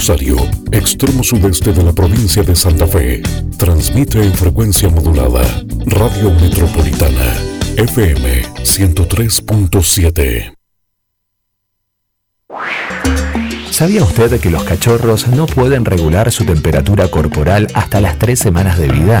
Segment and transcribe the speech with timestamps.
[0.00, 0.36] Rosario,
[0.72, 3.20] extremo sudeste de la provincia de Santa Fe,
[3.58, 5.42] transmite en frecuencia modulada
[5.84, 7.34] Radio Metropolitana,
[7.76, 10.54] FM 103.7.
[13.70, 18.78] ¿Sabía usted que los cachorros no pueden regular su temperatura corporal hasta las tres semanas
[18.78, 19.20] de vida?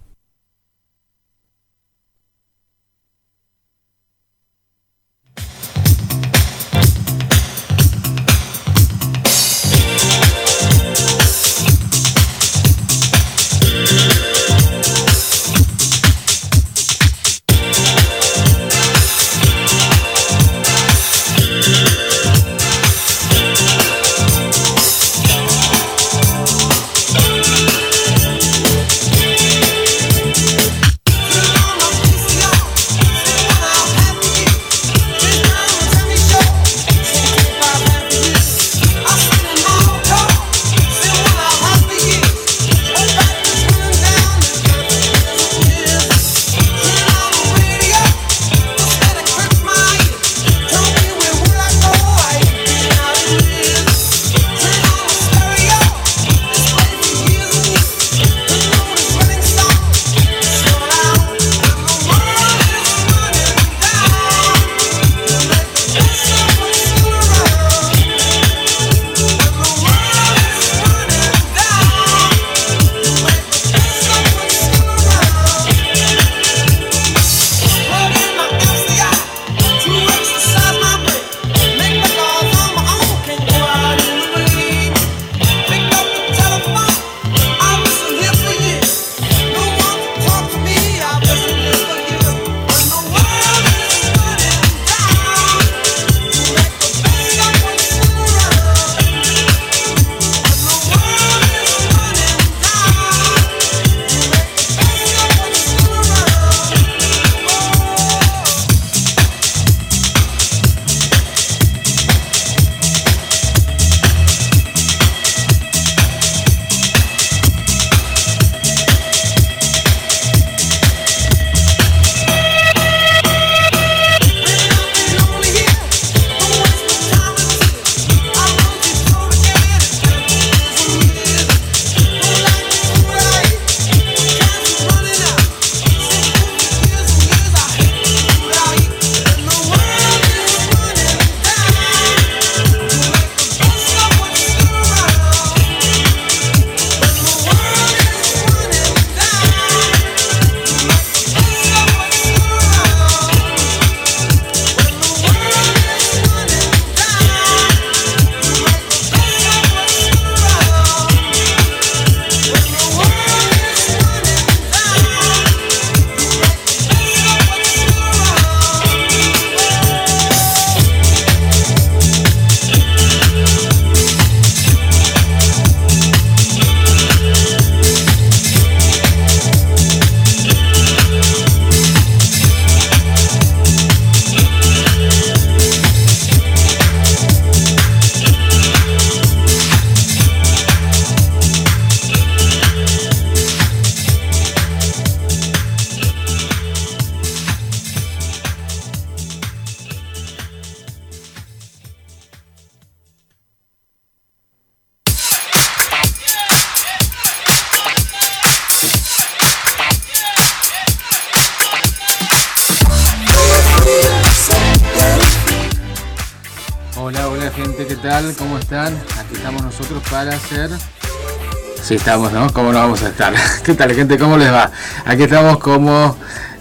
[221.83, 222.53] Sí, estamos, ¿no?
[222.53, 223.33] ¿Cómo no vamos a estar?
[223.63, 224.19] ¿Qué tal, gente?
[224.19, 224.71] ¿Cómo les va?
[225.03, 226.15] Aquí estamos como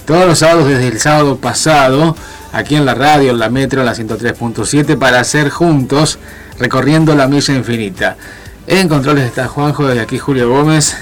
[0.06, 2.17] todos los sábados desde el sábado pasado,
[2.52, 6.19] aquí en la radio, en la metro, en la 103.7, para hacer juntos
[6.58, 8.17] recorriendo la milla infinita.
[8.67, 10.96] En controles está Juanjo, desde aquí Julio Gómez.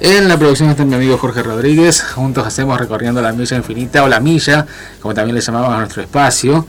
[0.00, 2.02] En la producción está mi amigo Jorge Rodríguez.
[2.02, 4.66] Juntos hacemos recorriendo la milla infinita o la milla,
[5.02, 6.66] como también le llamamos a nuestro espacio,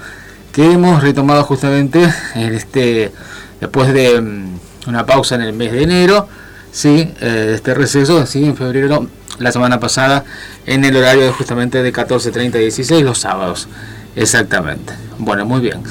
[0.51, 3.13] que hemos retomado justamente en este
[3.61, 4.59] después de mm,
[4.89, 6.27] una pausa en el mes de enero
[6.73, 10.25] Sí, eh, este receso, sí, en febrero, la semana pasada,
[10.65, 13.67] en el horario de justamente de 14.30 a 16, los sábados.
[14.15, 14.91] Exactamente.
[15.19, 15.83] Bueno, muy bien.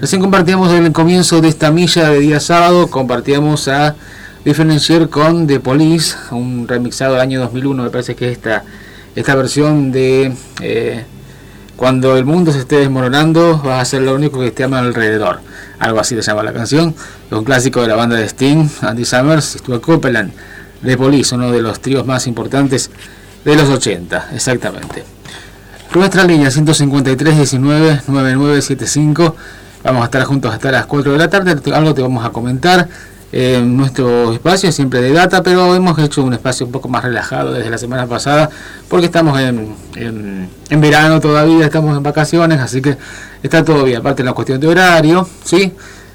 [0.00, 3.94] Recién compartíamos el comienzo de esta milla de día sábado, compartíamos a
[4.42, 8.64] Differentier con The Police, un remixado del año 2001, me parece que esta,
[9.14, 10.32] esta versión de
[10.62, 11.04] eh,
[11.76, 15.40] Cuando el mundo se esté desmoronando, vas a ser lo único que esté a alrededor
[15.80, 16.94] algo así se llama la canción,
[17.26, 20.30] es un clásico de la banda de Sting, Andy Summers, Stuart Copeland,
[20.84, 22.90] The Police, uno de los tríos más importantes
[23.44, 25.04] de los 80, exactamente.
[25.94, 29.36] Nuestra línea 153 19 9975,
[29.82, 32.86] vamos a estar juntos hasta las 4 de la tarde, algo te vamos a comentar.
[33.32, 37.52] En nuestro espacio siempre de data, pero hemos hecho un espacio un poco más relajado
[37.52, 38.50] desde la semana pasada,
[38.88, 42.96] porque estamos en, en, verano todavía, estamos en vacaciones, así que
[43.40, 45.72] está todo bien, aparte de la cuestión de horario, ¿sí?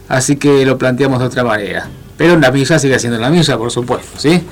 [0.10, 1.88] Así que lo planteamos de otra manera.
[2.18, 4.44] Pero la milla sigue siendo la milla, por supuesto, ¿sí?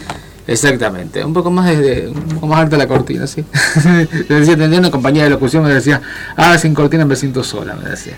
[0.48, 3.44] Exactamente, un poco más desde, un poco más alta la cortina, ¿sí?
[4.30, 6.02] me decía, compañía de locución, me decía,
[6.38, 8.16] ah, sin cortina me siento sola, me decía.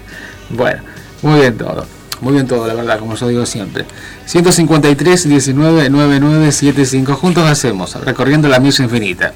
[0.52, 0.84] Bueno,
[1.24, 1.95] muy bien todo.
[2.22, 3.86] Muy bien todo, la verdad, como yo digo siempre.
[4.26, 7.16] 153 19 99 75.
[7.16, 9.34] Juntos hacemos, recorriendo la misa infinita.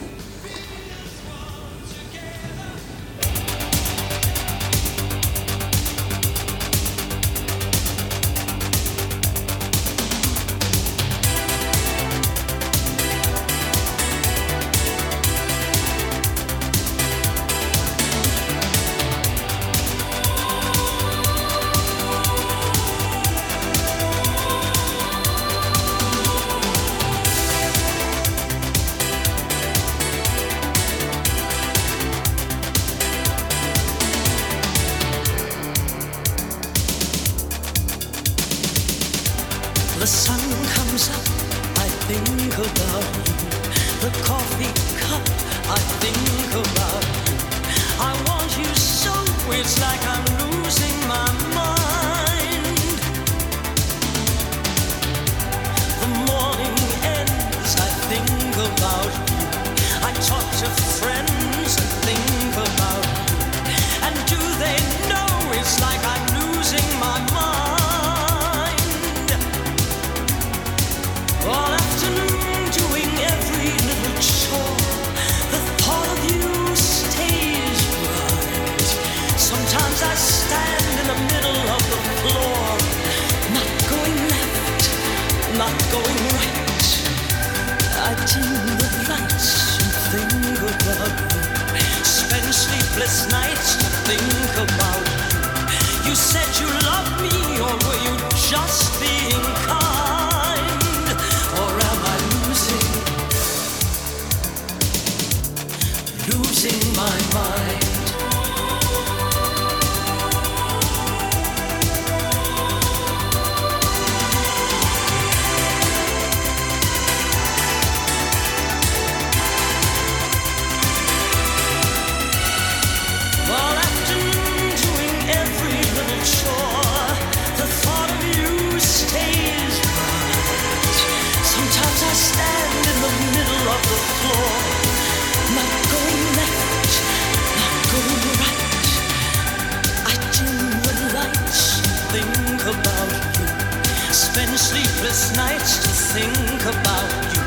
[145.35, 147.41] nights to think about you.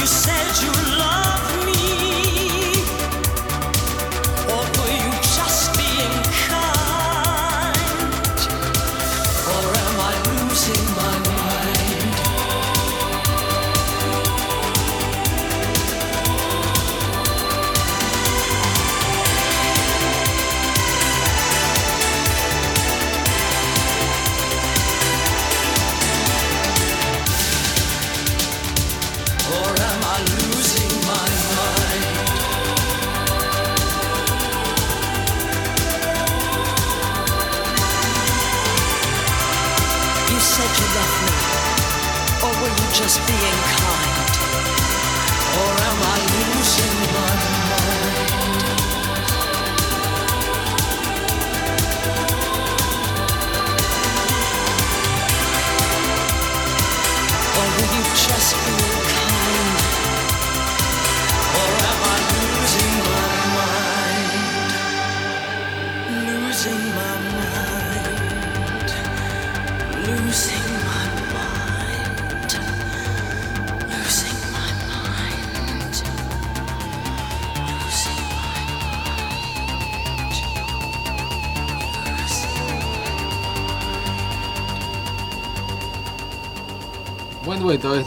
[0.00, 0.87] You said you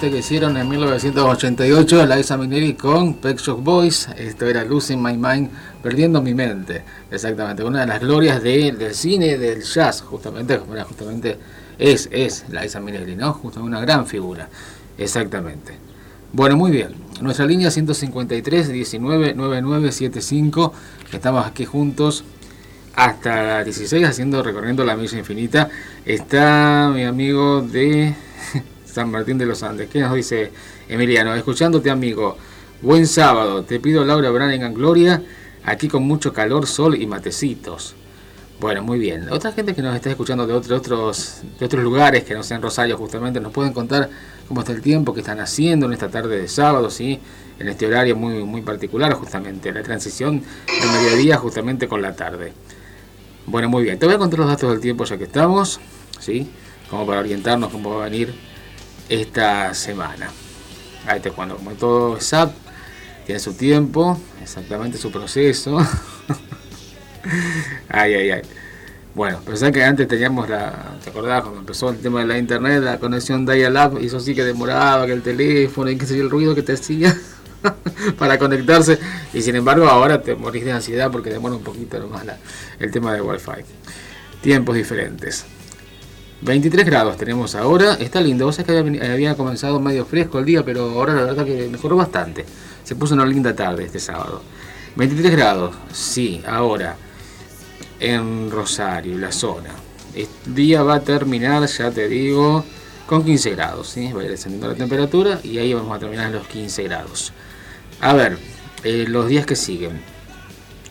[0.02, 4.10] este que hicieron en 1988 Liza Minnelli con Pet Shop Boys.
[4.18, 5.52] Esto era Losing My Mind,
[5.84, 6.84] Perdiendo Mi Mente.
[7.12, 11.38] Exactamente, una de las glorias del cine del jazz, justamente, justamente
[11.78, 13.32] es, es Liza Minnelli, ¿no?
[13.34, 14.50] Justo una gran figura.
[14.98, 15.78] Exactamente.
[16.34, 16.96] Bueno, muy bien.
[17.22, 20.74] Nuestra línea 153 19 9975.
[21.14, 22.24] Estamos aquí juntos
[22.96, 25.70] hasta la 16 haciendo recorriendo la misa infinita.
[26.06, 28.16] Está mi amigo de
[28.92, 29.90] San Martín de los Andes.
[29.90, 30.52] ¿Qué nos dice
[30.90, 31.34] Emiliano?
[31.34, 32.38] Escuchándote, amigo.
[32.82, 33.64] Buen sábado.
[33.64, 35.24] Te pido Laura Brannigan Gloria.
[35.64, 37.96] Aquí con mucho calor, sol y matecitos.
[38.60, 39.32] Bueno, muy bien.
[39.32, 42.98] Otra gente que nos está escuchando de, otros, de otros lugares que no sean Rosario,
[42.98, 44.10] justamente, nos pueden contar
[44.48, 47.20] cómo está el tiempo que están haciendo en esta tarde de sábado, ¿sí?
[47.60, 49.72] En este horario muy, muy particular, justamente.
[49.72, 52.54] La transición del mediodía, justamente con la tarde.
[53.46, 53.98] Bueno, muy bien.
[53.98, 55.80] Te voy a contar los datos del tiempo ya que estamos,
[56.20, 56.52] ¿sí?
[56.90, 58.51] Como para orientarnos cómo va a venir
[59.12, 60.30] esta semana.
[61.06, 62.54] Ahí te cuando como todo SAP
[63.26, 65.78] tiene su tiempo, exactamente su proceso.
[67.90, 68.42] ay, ay, ay.
[69.14, 72.82] Bueno, pensá que antes teníamos la, ¿te acordás cuando empezó el tema de la internet,
[72.82, 76.30] la conexión dial-up, y eso sí que demoraba, que el teléfono y sé yo, el
[76.30, 77.14] ruido que te hacía
[78.18, 78.98] para conectarse,
[79.34, 82.24] y sin embargo ahora te morís de ansiedad porque demora un poquito más
[82.80, 83.66] el tema de Wi-Fi.
[84.42, 85.46] Tiempos diferentes.
[86.42, 90.66] 23 grados tenemos ahora, está lindo, vos sabés que había, comenzado medio fresco el día,
[90.66, 92.46] pero ahora la verdad que mejoró bastante.
[92.84, 94.42] Se puso una linda tarde este sábado.
[94.96, 96.96] 23 grados, sí, ahora
[98.00, 99.70] en Rosario, la zona.
[100.16, 102.66] El día va a terminar, ya te digo,
[103.06, 104.12] con 15 grados, ¿sí?
[104.12, 107.32] va a ir descendiendo la temperatura y ahí vamos a terminar los 15 grados.
[108.02, 108.40] A ver,
[108.84, 110.02] eh, los días que siguen.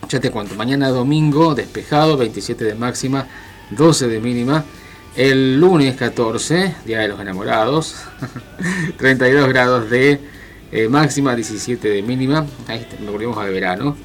[0.07, 3.27] Ya te cuento, mañana domingo despejado, 27 de máxima,
[3.71, 4.63] 12 de mínima.
[5.15, 7.95] El lunes 14, Día de los Enamorados,
[8.97, 10.21] 32 grados de
[10.71, 13.97] eh, máxima, 17 de mínima, ahí volvemos al verano.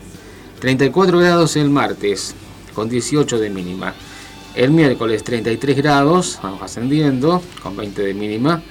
[0.58, 2.34] 34 grados el martes,
[2.74, 3.94] con 18 de mínima.
[4.56, 8.64] El miércoles 33 grados, vamos ascendiendo, con 20 de mínima.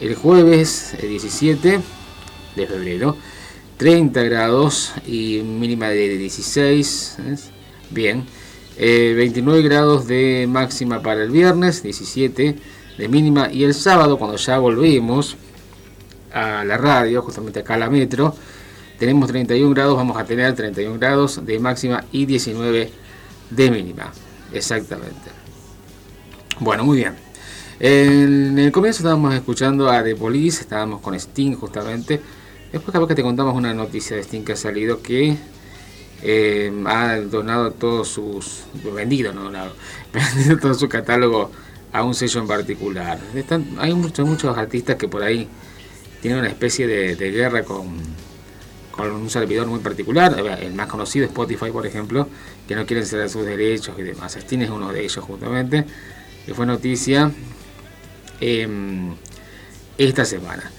[0.00, 1.80] El jueves 17 eh,
[2.56, 3.18] de febrero,
[3.76, 7.18] 30 grados y mínima de 16.
[7.90, 8.24] Bien.
[8.80, 12.56] 29 eh, grados de máxima para el viernes, 17
[12.96, 13.52] de mínima.
[13.52, 15.36] Y el sábado, cuando ya volvemos
[16.32, 18.34] a la radio, justamente acá a la metro,
[18.98, 22.90] tenemos 31 grados, vamos a tener 31 grados de máxima y 19
[23.50, 24.12] de mínima.
[24.52, 25.30] Exactamente.
[26.58, 27.14] Bueno, muy bien.
[27.78, 32.20] En el comienzo estábamos escuchando a The Police, estábamos con Sting justamente.
[32.72, 35.36] Después capaz que te contamos una noticia de Sting que ha salido que
[36.22, 39.72] eh, ha donado todos sus vendido no donado
[40.12, 41.50] vendido todo su catálogo
[41.92, 43.18] a un sello en particular.
[43.78, 45.48] Hay muchos muchos artistas que por ahí
[46.20, 47.88] tienen una especie de, guerra con,
[48.90, 50.36] con un servidor muy particular.
[50.60, 52.28] El más conocido Spotify por ejemplo
[52.68, 54.36] que no quieren ceder sus derechos y demás.
[54.40, 55.84] Steam es uno de ellos justamente.
[56.46, 57.30] Que fue noticia
[58.40, 59.14] em,
[59.98, 60.70] esta semana.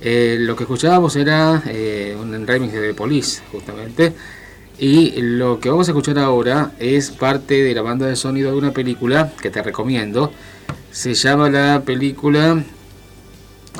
[0.00, 4.14] Eh, lo que escuchábamos era eh, un remix de The Police justamente
[4.78, 8.58] y lo que vamos a escuchar ahora es parte de la banda de sonido de
[8.58, 10.32] una película que te recomiendo.
[10.92, 12.62] Se llama la película,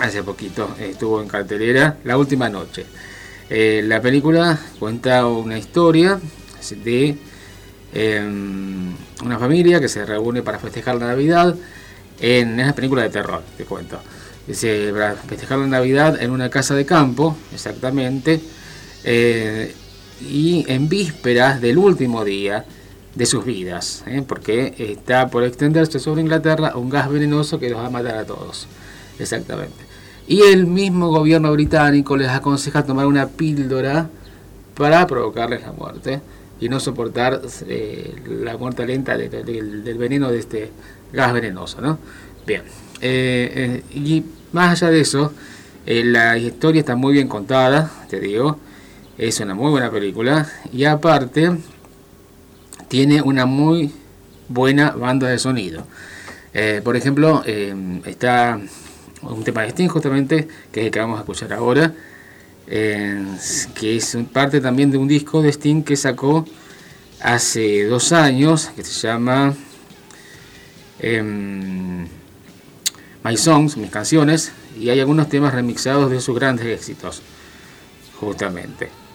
[0.01, 2.87] hace poquito estuvo en cartelera, La Última Noche.
[3.51, 6.19] Eh, la película cuenta una historia
[6.83, 7.17] de
[7.95, 11.55] em, una familia que se reúne para festejar la Navidad
[12.21, 14.01] en una película de terror, te cuento.
[14.51, 18.41] Se, para festejar la Navidad en una casa de campo, exactamente.
[19.05, 19.75] Eh,
[20.21, 22.65] y en vísperas del último día
[23.15, 24.23] de sus vidas, ¿eh?
[24.27, 28.25] porque está por extenderse sobre Inglaterra un gas venenoso que los va a matar a
[28.25, 28.69] todos.
[29.19, 29.77] Exactamente.
[30.29, 34.11] Y el mismo gobierno británico les aconseja tomar una píldora
[34.77, 36.21] para provocarles la muerte
[36.61, 40.71] y no soportar eh, la muerte lenta del veneno de este
[41.13, 41.81] gas venenoso.
[41.81, 41.99] ¿no?
[42.47, 42.63] Bien,
[43.01, 45.33] eh, y más allá de eso,
[45.87, 48.59] la historia está muy bien contada, te digo.
[49.19, 51.51] Es una muy buena película y aparte
[52.89, 53.91] tiene una muy
[54.47, 55.87] buena banda de sonido.
[56.53, 58.61] Eh, por ejemplo, eh, está
[59.23, 61.95] un tema de Sting justamente, que es el que vamos a escuchar ahora,
[62.67, 66.45] que es parte también de un disco de Sting que sacó
[67.21, 69.55] hace dos años, que se llama
[70.99, 72.07] em,
[73.25, 77.23] My Songs, mis canciones, y hay algunos temas remixados de sus grandes éxitos,
[78.21, 79.06] justamente.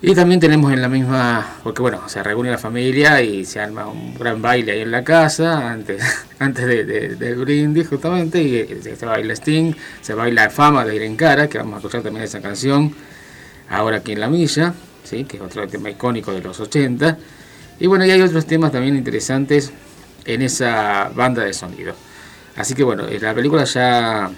[0.00, 3.88] Y también tenemos en la misma, porque bueno, se reúne la familia y se arma
[3.88, 6.00] un gran baile ahí en la casa, antes,
[6.38, 11.48] antes de, de, brindis justamente, y se baila Sting, se baila Fama de Irene Cara,
[11.48, 12.94] que vamos a escuchar también esa canción,
[13.68, 15.24] ahora aquí en La Milla, ¿sí?
[15.24, 17.18] que es otro tema icónico de los 80.
[17.80, 19.72] Y bueno, y hay otros temas también interesantes
[20.24, 21.94] en esa banda de sonido.
[22.54, 24.30] Así que bueno, la película ya,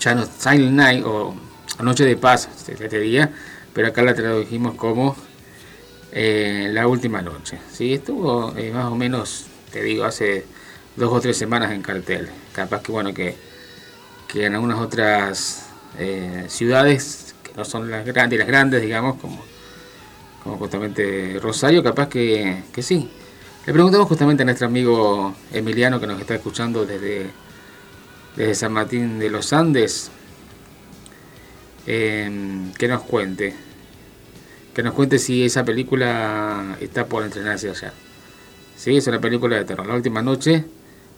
[0.00, 1.34] ya no, Silent Night o
[1.80, 3.30] Noche de Paz, este, este día,
[3.72, 5.16] pero acá la tradujimos como
[6.12, 7.58] eh, La Última Noche.
[7.70, 7.94] ¿sí?
[7.94, 10.44] Estuvo eh, más o menos, te digo, hace
[10.96, 12.28] dos o tres semanas en cartel.
[12.52, 13.34] Capaz que, bueno, que,
[14.28, 15.66] que en algunas otras
[15.98, 19.42] eh, ciudades, que no son las grandes, las grandes, digamos, como,
[20.42, 23.10] como justamente Rosario, capaz que, que sí.
[23.64, 27.30] Le preguntamos justamente a nuestro amigo Emiliano, que nos está escuchando desde,
[28.36, 30.10] desde San Martín de los Andes,
[31.86, 33.54] que nos cuente.
[34.74, 37.92] Que nos cuente si esa película está por entrenarse allá.
[38.76, 38.96] ¿Sí?
[38.96, 39.86] Es una película de terror.
[39.86, 40.64] La última noche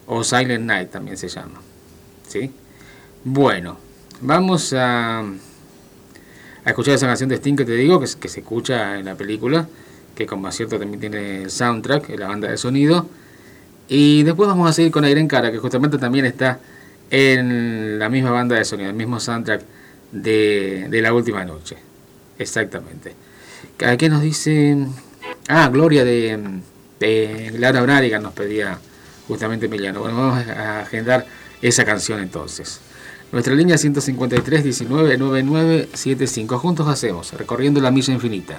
[0.06, 1.61] o Silent Night también se llama.
[2.26, 2.50] ¿Sí?
[3.25, 3.78] Bueno,
[4.21, 5.25] vamos a,
[6.66, 9.68] escuchar esa canción de Sting que te digo, que, que se escucha en la película,
[10.14, 13.09] que como acierto también tiene el soundtrack, la banda de sonido.
[13.88, 16.59] Y después vamos a seguir con Irene Cara, que justamente también está
[17.11, 19.62] en la misma banda de sonido, el mismo soundtrack
[20.14, 21.76] de, de la última noche.
[22.38, 23.14] Exactamente.
[23.98, 24.87] ¿Qué nos dice?
[25.48, 26.38] Ah, Gloria de,
[27.00, 28.79] de Lara nos pedía
[29.27, 30.00] justamente Emiliano.
[30.00, 31.27] Bueno, vamos a agendar
[31.61, 32.81] esa canción entonces.
[33.33, 36.59] Nuestra línea 153 19 99 75.
[36.59, 38.59] Juntos hacemos, recorriendo la milla infinita.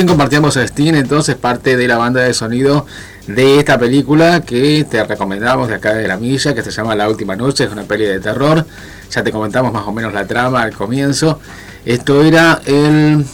[0.00, 2.86] Recién compartíamos a Steam, entonces parte de la banda de sonido
[3.26, 7.06] de esta película que te recomendamos de acá de la milla, que se llama La
[7.06, 8.64] Última Noche, es una peli de terror.
[9.10, 11.38] Ya te comentamos más o menos la trama al comienzo.
[11.84, 13.26] Esto era el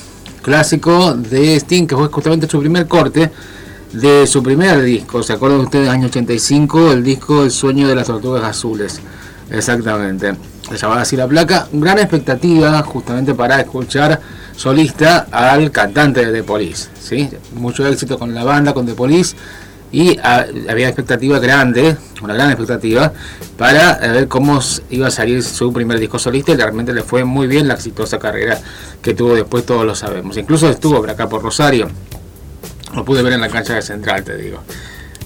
[0.43, 3.31] clásico de Steam, que fue justamente su primer corte
[3.93, 5.23] de su primer disco.
[5.23, 5.89] ¿Se acuerdan ustedes?
[5.89, 9.01] Año 85, el disco El sueño de las tortugas azules.
[9.53, 10.35] Exactamente.
[10.69, 11.69] Se llamaba así la placa.
[11.71, 14.21] Gran expectativa justamente para escuchar
[14.67, 16.89] solista al cantante de The Police.
[16.99, 17.31] ¿sí?
[17.55, 19.37] Mucho éxito con la banda, con The Police.
[19.93, 23.13] Y había expectativa grande, una gran expectativa,
[23.57, 24.59] para ver cómo
[24.91, 26.51] iba a salir su primer disco solista.
[26.51, 28.59] Y realmente le fue muy bien la exitosa carrera
[29.01, 30.37] que tuvo después, todos lo sabemos.
[30.37, 31.89] Incluso estuvo por acá por Rosario.
[32.93, 34.59] Lo pude ver en la cancha de Central, te digo.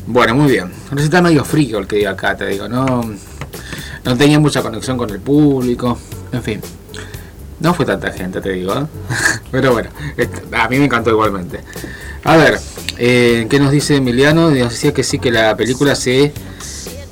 [0.07, 0.71] Bueno, muy bien.
[0.99, 2.69] Está medio frío el que diga acá, te digo.
[2.69, 3.11] No,
[4.05, 5.99] no tenía mucha conexión con el público.
[6.31, 6.61] En fin.
[7.61, 8.75] No fue tanta gente, te digo.
[8.75, 8.87] ¿eh?
[9.51, 9.91] Pero bueno,
[10.53, 11.61] a mí me encantó igualmente.
[12.25, 12.59] A ver,
[12.99, 14.51] eh, ¿qué nos dice Emiliano?
[14.51, 16.33] Nos decía que sí, que la película se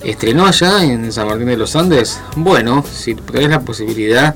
[0.02, 2.20] estrenó allá en San Martín de los Andes.
[2.37, 4.34] Bueno, si tenés la posibilidad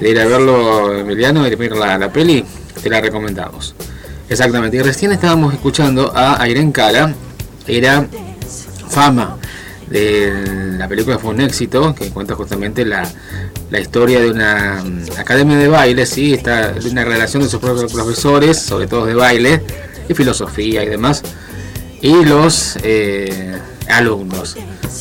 [0.00, 2.44] de ir a verlo, Emiliano, y ver la, la peli,
[2.82, 3.74] te la recomendamos.
[4.28, 4.76] Exactamente.
[4.78, 7.14] Y recién estábamos escuchando a Irene Cala.
[7.66, 8.06] Era
[8.88, 9.36] Fama
[9.90, 13.08] de la película fue un éxito, que cuenta justamente la,
[13.76, 16.34] historia de una mm, academia de baile, ¿sí?
[16.34, 19.62] Está una relación de sus propios profesores, sobre todo de baile
[20.08, 21.22] y filosofía y demás,
[22.00, 24.56] y los eh, alumnos,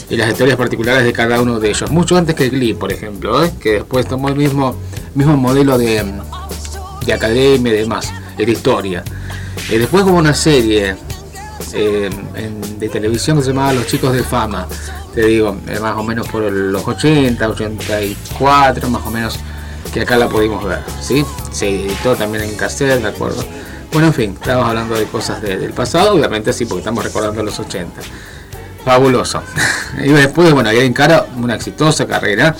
[0.09, 3.43] y las historias particulares de cada uno de ellos, mucho antes que Glee, por ejemplo,
[3.43, 3.51] ¿eh?
[3.61, 4.75] que después tomó el mismo,
[5.15, 6.03] mismo modelo de,
[7.05, 9.03] de academia y demás, de historia.
[9.69, 10.95] Y después como una serie
[11.73, 12.09] eh,
[12.79, 14.67] de televisión que se llamaba Los Chicos de Fama.
[15.17, 19.39] Te digo, más o menos por los 80, 84, más o menos,
[19.91, 20.81] que acá la pudimos ver.
[21.01, 21.25] ¿sí?
[21.51, 23.43] Se editó también en cassette, de acuerdo.
[23.91, 27.59] Bueno, en fin, estamos hablando de cosas del pasado, obviamente sí, porque estamos recordando los
[27.59, 27.99] 80.
[28.85, 29.41] Fabuloso.
[29.97, 32.55] y después, bueno, en cara una exitosa carrera.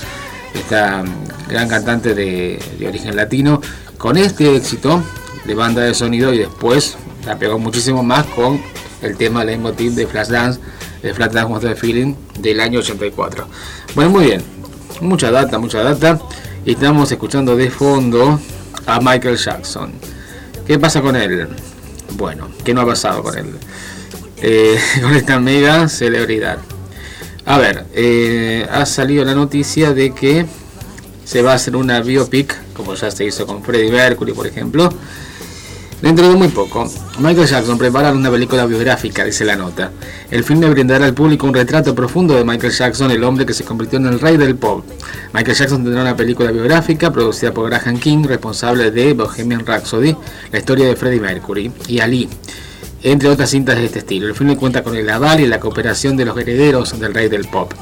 [0.56, 3.62] Esta mm, gran cantante de, de origen latino,
[4.00, 5.04] con este éxito
[5.46, 8.60] de banda de sonido y después la pegó muchísimo más con
[9.04, 10.60] el tema Leitmotiv de Flashdance,
[11.08, 13.48] de Flashdance What's the Feeling del año 84.
[13.96, 14.44] Bueno, muy bien,
[15.00, 16.20] mucha data, mucha data.
[16.66, 18.40] Y estamos escuchando de fondo
[18.86, 19.94] a Michael Jackson.
[20.66, 21.48] ¿Qué pasa con él?
[22.18, 23.46] Bueno, ¿qué no ha pasado con él?
[24.42, 26.58] Eh, con esta mega celebridad.
[27.46, 30.46] A ver, eh, ha salido la noticia de que
[31.24, 34.90] se va a hacer una biopic, como ya se hizo con Freddie Mercury, por ejemplo,
[36.02, 39.92] Dentro de muy poco, Michael Jackson prepara una película biográfica, dice la nota.
[40.30, 43.64] El filme brindará al público un retrato profundo de Michael Jackson, el hombre que se
[43.64, 44.86] convirtió en el rey del pop.
[45.34, 50.16] Michael Jackson tendrá una película biográfica producida por Graham King, responsable de Bohemian Rhapsody,
[50.52, 52.30] la historia de Freddie Mercury y Ali,
[53.02, 54.28] entre otras cintas de este estilo.
[54.28, 57.48] El filme cuenta con el aval y la cooperación de los herederos del rey del
[57.48, 57.74] pop.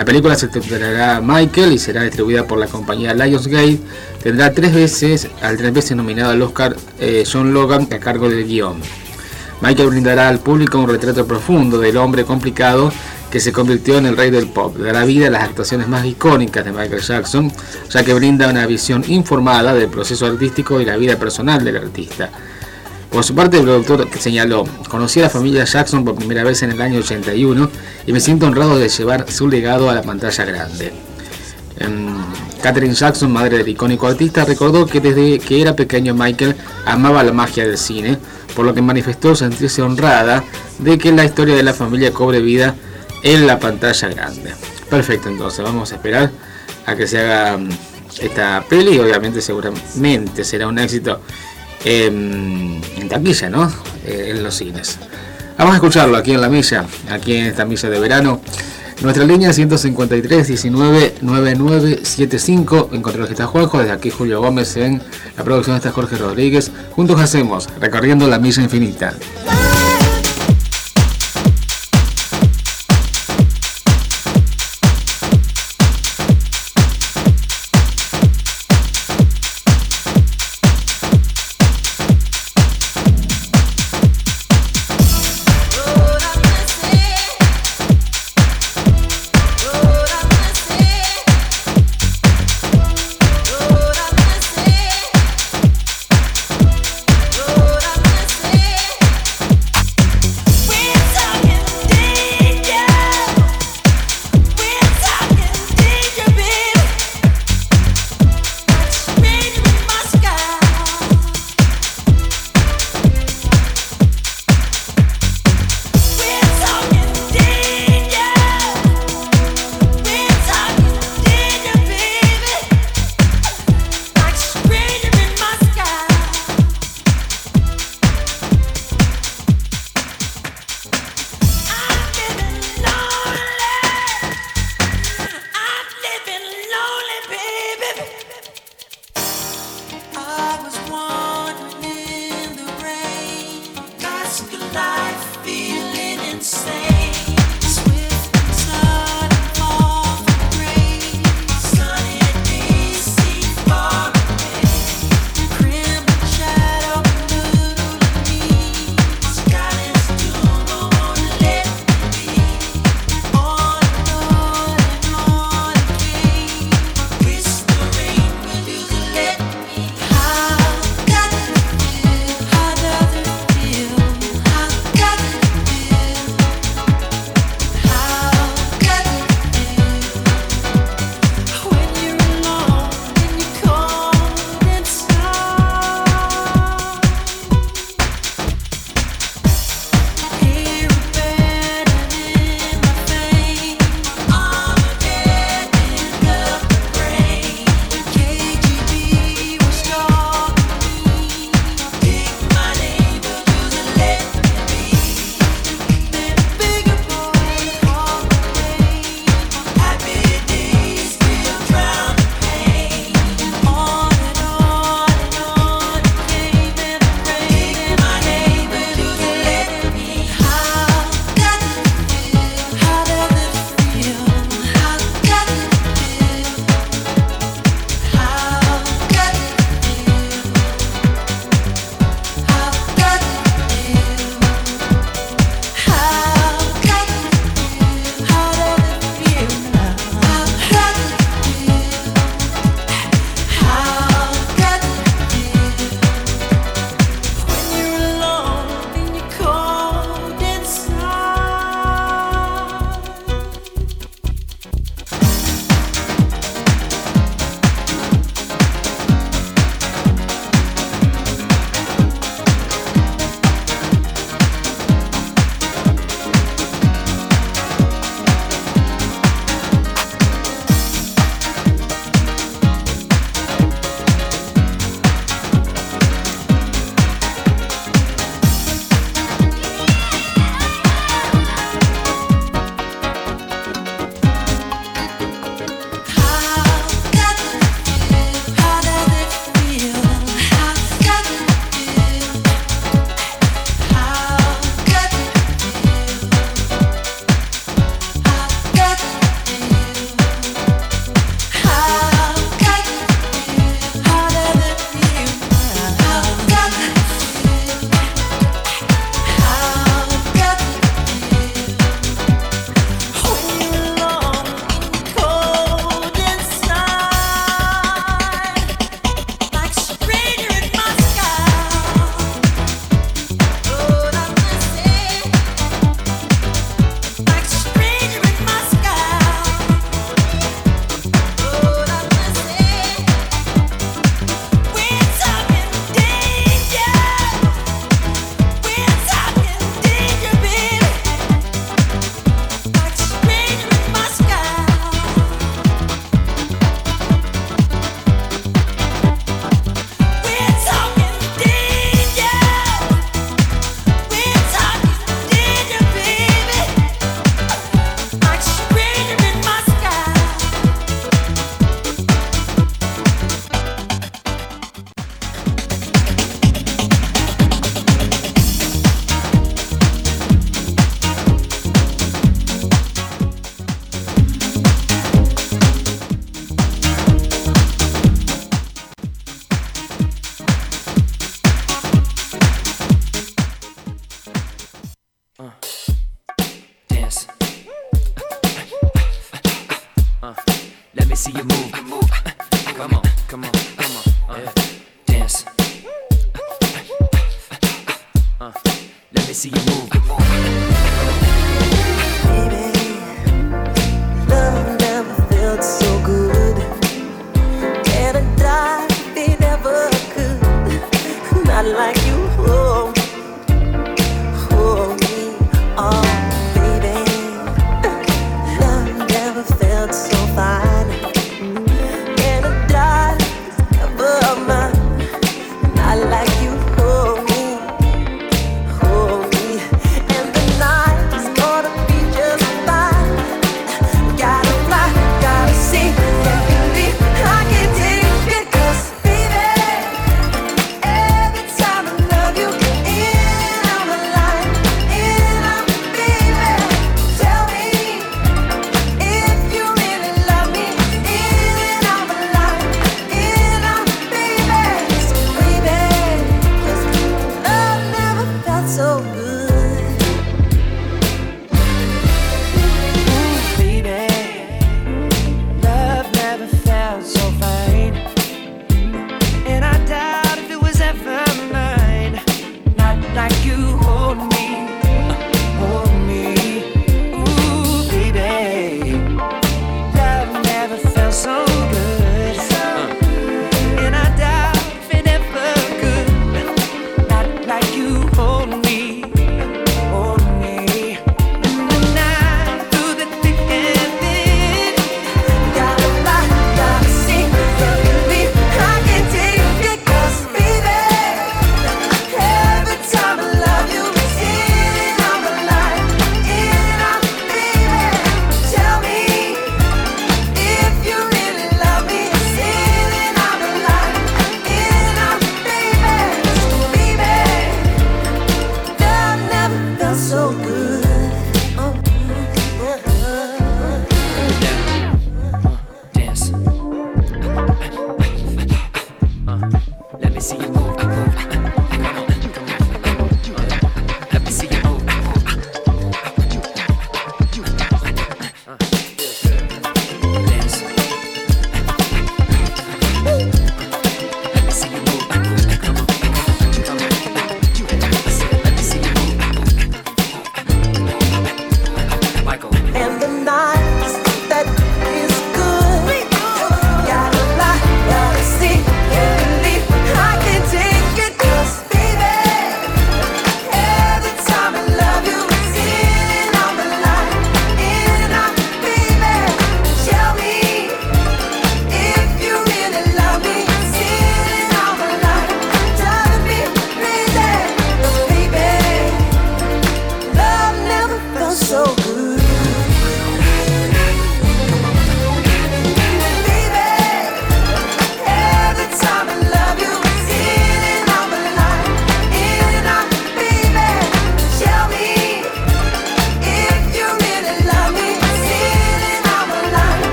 [0.00, 3.80] La película se titulará Michael y será distribuida por la compañía Lionsgate.
[4.22, 8.46] Tendrá tres veces al tres veces nominado al Oscar eh, John Logan a cargo del
[8.46, 8.80] guion.
[9.60, 12.90] Michael brindará al público un retrato profundo del hombre complicado
[13.30, 14.74] que se convirtió en el rey del pop.
[14.78, 17.52] Dará vida a las actuaciones más icónicas de Michael Jackson,
[17.90, 22.30] ya que brinda una visión informada del proceso artístico y la vida personal del artista.
[23.10, 26.70] Por su parte, el productor señaló, conocí a la familia Jackson por primera vez en
[26.70, 27.68] el año 81
[28.06, 30.92] y me siento honrado de llevar su legado a la pantalla grande.
[31.78, 32.14] Em,
[32.62, 36.54] Catherine Jackson, madre del icónico artista, recordó que desde que era pequeño Michael
[36.86, 38.16] amaba la magia del cine,
[38.54, 40.44] por lo que manifestó sentirse honrada
[40.78, 42.76] de que la historia de la familia cobre vida
[43.24, 44.54] en la pantalla grande.
[44.88, 46.30] Perfecto, entonces vamos a esperar
[46.86, 47.70] a que se haga mm,
[48.20, 51.20] esta peli, obviamente seguramente será un éxito
[51.84, 53.72] en, taquilla, ¿no?
[54.06, 54.98] Eh, en los cines.
[55.58, 58.40] Vamos a escucharlo aquí en la milla, aquí en esta milla de verano.
[59.02, 65.02] Nuestra línea 153 19 9975 en está Juanjo, desde aquí Julio Gómez en
[65.38, 66.70] la producción está Jorge Rodríguez.
[66.92, 69.14] Juntos hacemos recorriendo la milla infinita.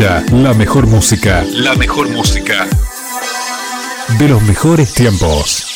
[0.00, 1.44] la mejor música.
[1.52, 2.66] La mejor música.
[4.18, 5.66] De los mejores tiempos.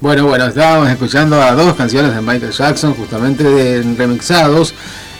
[0.00, 4.72] Bueno, bueno, estábamos escuchando a dos canciones de Michael Jackson, justamente de remixados.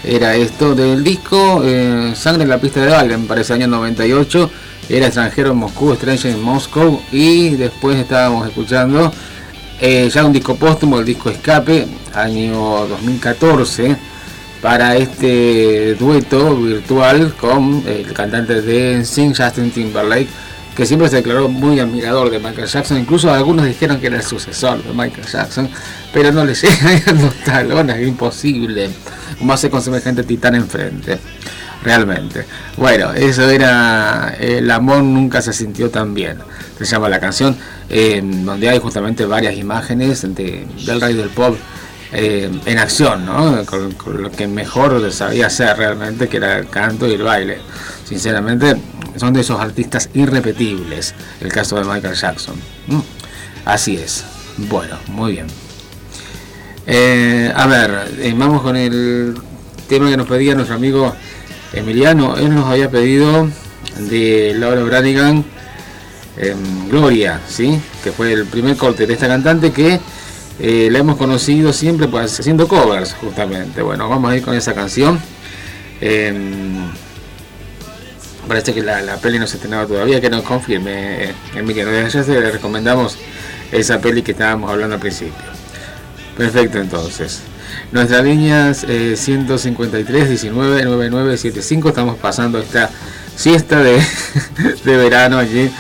[0.05, 4.51] Era esto del disco eh, Sangre en la pista de baile, me parece año 98.
[4.91, 7.01] Era extranjero en Moscú, Stranger en Moscow.
[7.13, 9.13] Y después estábamos escuchando
[9.81, 13.97] eh, ya un disco póstumo, el disco Escape, año 2014,
[14.61, 20.29] para este dueto virtual con el cantante de Sing, Justin Timberlake,
[20.77, 22.99] que siempre se declaró muy admirador de Michael Jackson.
[22.99, 25.71] Incluso algunos dijeron que era el sucesor de Michael Jackson,
[26.13, 28.91] pero no le llegan los talones, imposible.
[29.39, 31.19] Como hace con semejante titán enfrente
[31.83, 32.45] realmente.
[32.77, 36.39] Bueno, eso era El amor nunca se sintió tan bien.
[36.79, 37.57] Se llama la canción,
[37.89, 41.57] eh, donde hay justamente varias imágenes de- del rey del pop
[42.13, 43.65] eh, en acción, ¿no?
[43.67, 47.59] Con, lo que mejor sabía hacer realmente, que era el canto y el baile.
[48.05, 48.77] Sinceramente,
[49.17, 52.57] son de esos artistas irrepetibles, el caso de Michael Jackson.
[53.65, 54.25] Así es.
[54.57, 55.47] Bueno, muy bien.
[56.87, 59.35] Eh, a ver, eh, vamos con el
[59.89, 61.15] tema que nos pedía nuestro amigo
[61.73, 62.37] Emiliano.
[62.37, 63.49] Él nos había pedido
[63.99, 65.45] de Laura Branigan
[66.37, 67.81] em, Gloria, ¿sí?
[68.03, 70.01] que fue el primer corte de esta cantante que
[70.59, 73.83] eh, la hemos conocido siempre pues, haciendo covers, justamente.
[73.83, 75.21] Bueno, vamos a ir con esa canción.
[76.01, 76.91] Em,
[78.47, 81.91] parece que la, la peli no se ha estrenado todavía, que nos confirme, eh, Emiliano.
[81.91, 83.17] Desde ya te recomendamos
[83.73, 85.35] esa peli que estábamos hablando al principio.
[86.37, 87.43] Perfecto, entonces.
[87.93, 92.91] Nuestras líneas eh, 153 19 9975 estamos pasando esta
[93.37, 94.01] siesta de,
[94.85, 95.71] de verano allí,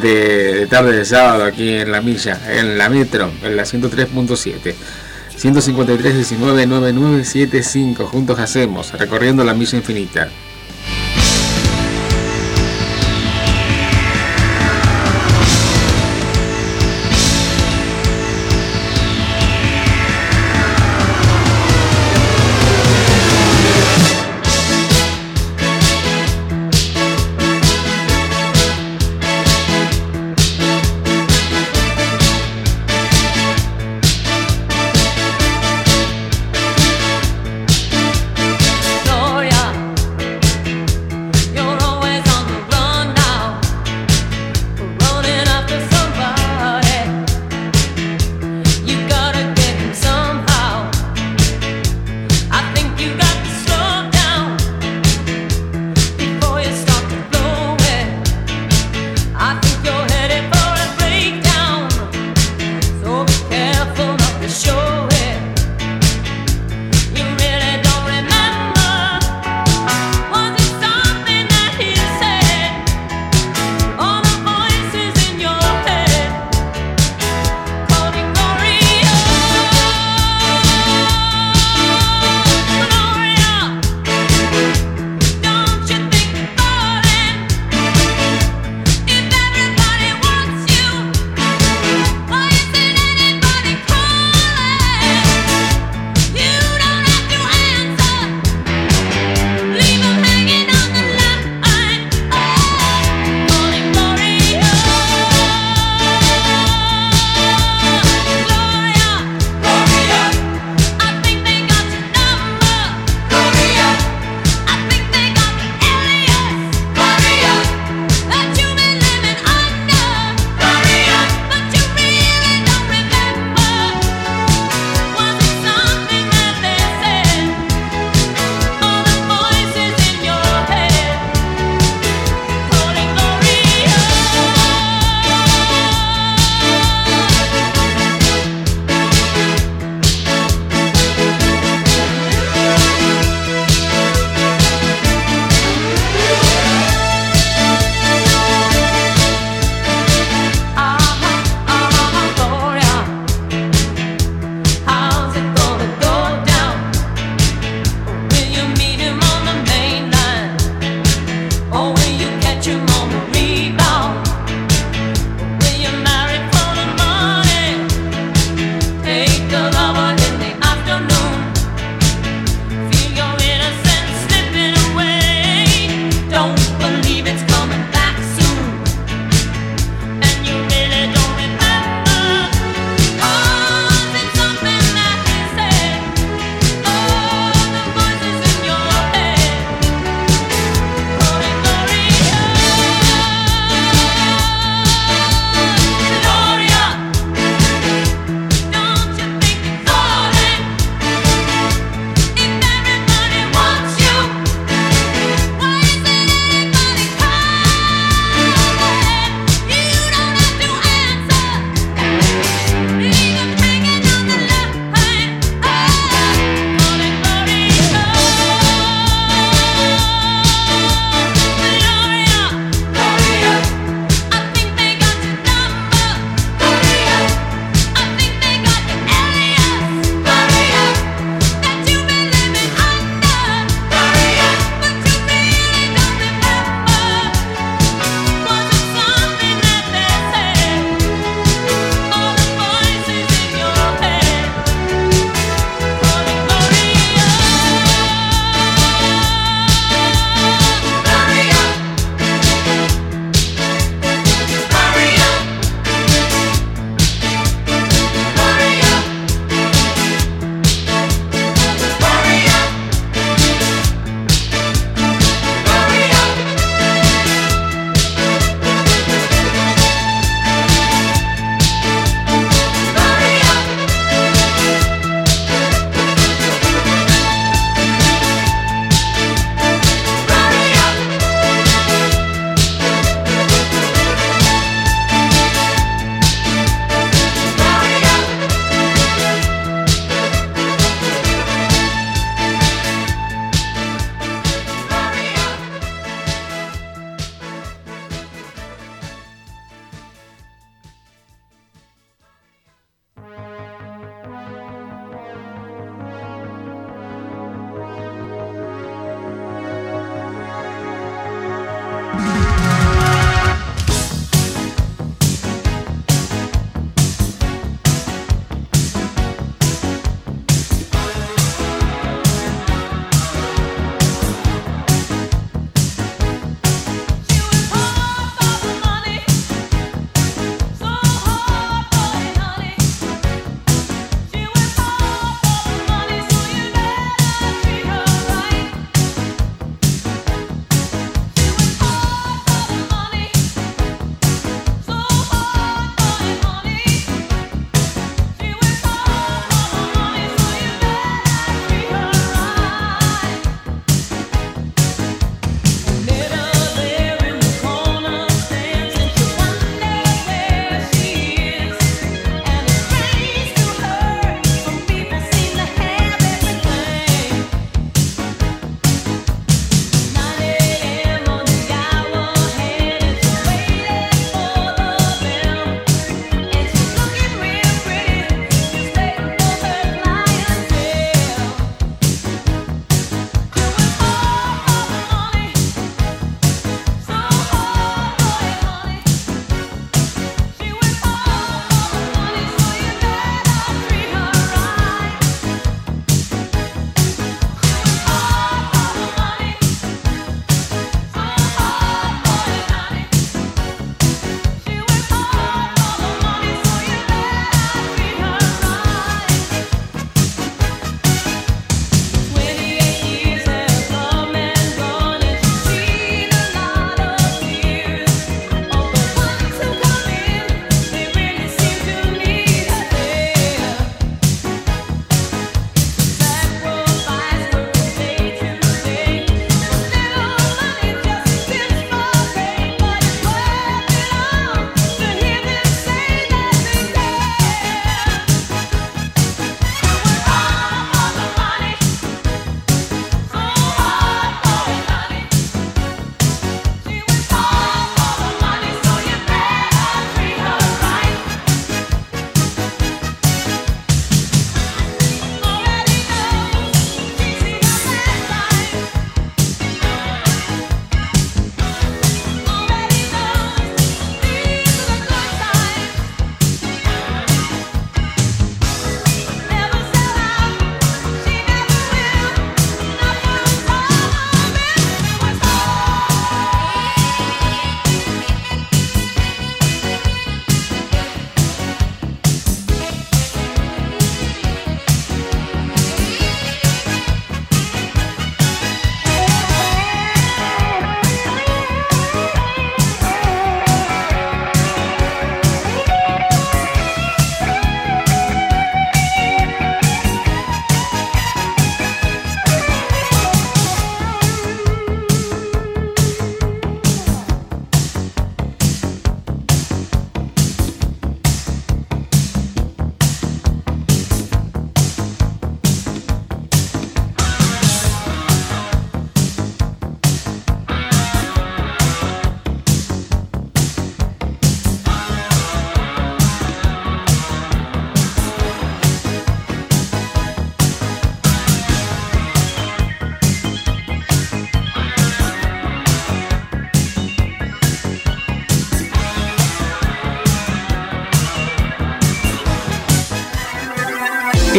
[0.00, 4.74] de, de tarde de sábado aquí en la milla, en la metro, en la 103.7.
[5.36, 10.28] 153 19 9975 juntos hacemos, recorriendo la milla infinita.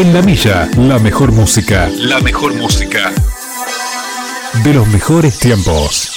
[0.04, 1.90] En la milla, la mejor música.
[1.98, 3.10] La mejor música.
[4.62, 6.12] De los mejores tiempos.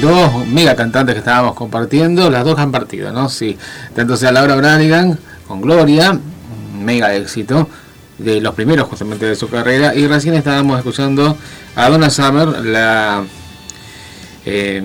[0.00, 3.28] Dos mega cantantes que estábamos compartiendo, las dos han partido, ¿no?
[3.28, 3.58] Sí.
[3.94, 6.18] Tanto sea Laura Branigan con Gloria,
[6.74, 7.68] mega éxito,
[8.16, 11.36] de los primeros justamente de su carrera, y recién estábamos escuchando
[11.76, 13.22] a Donna Summer, la
[14.44, 14.82] eh,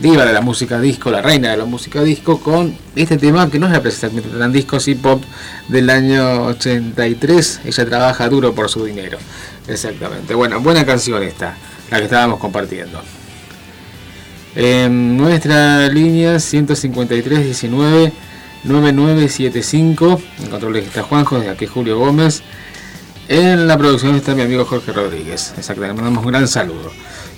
[0.00, 3.58] diva de la música disco, la reina de la música disco, con este tema que
[3.58, 5.22] no es precisamente tan disco, sí pop
[5.68, 7.60] del año 83.
[7.64, 9.18] Ella trabaja duro por su dinero.
[9.66, 10.34] Exactamente.
[10.34, 11.56] Bueno, buena canción esta,
[11.90, 13.00] la que estábamos compartiendo.
[14.54, 18.12] En nuestra línea 153 19
[18.64, 20.20] 9975.
[20.42, 22.42] En controles está Juanjo, desde aquí Julio Gómez.
[23.28, 25.54] En la producción está mi amigo Jorge Rodríguez.
[25.56, 26.90] Exactamente, mandamos un gran saludo.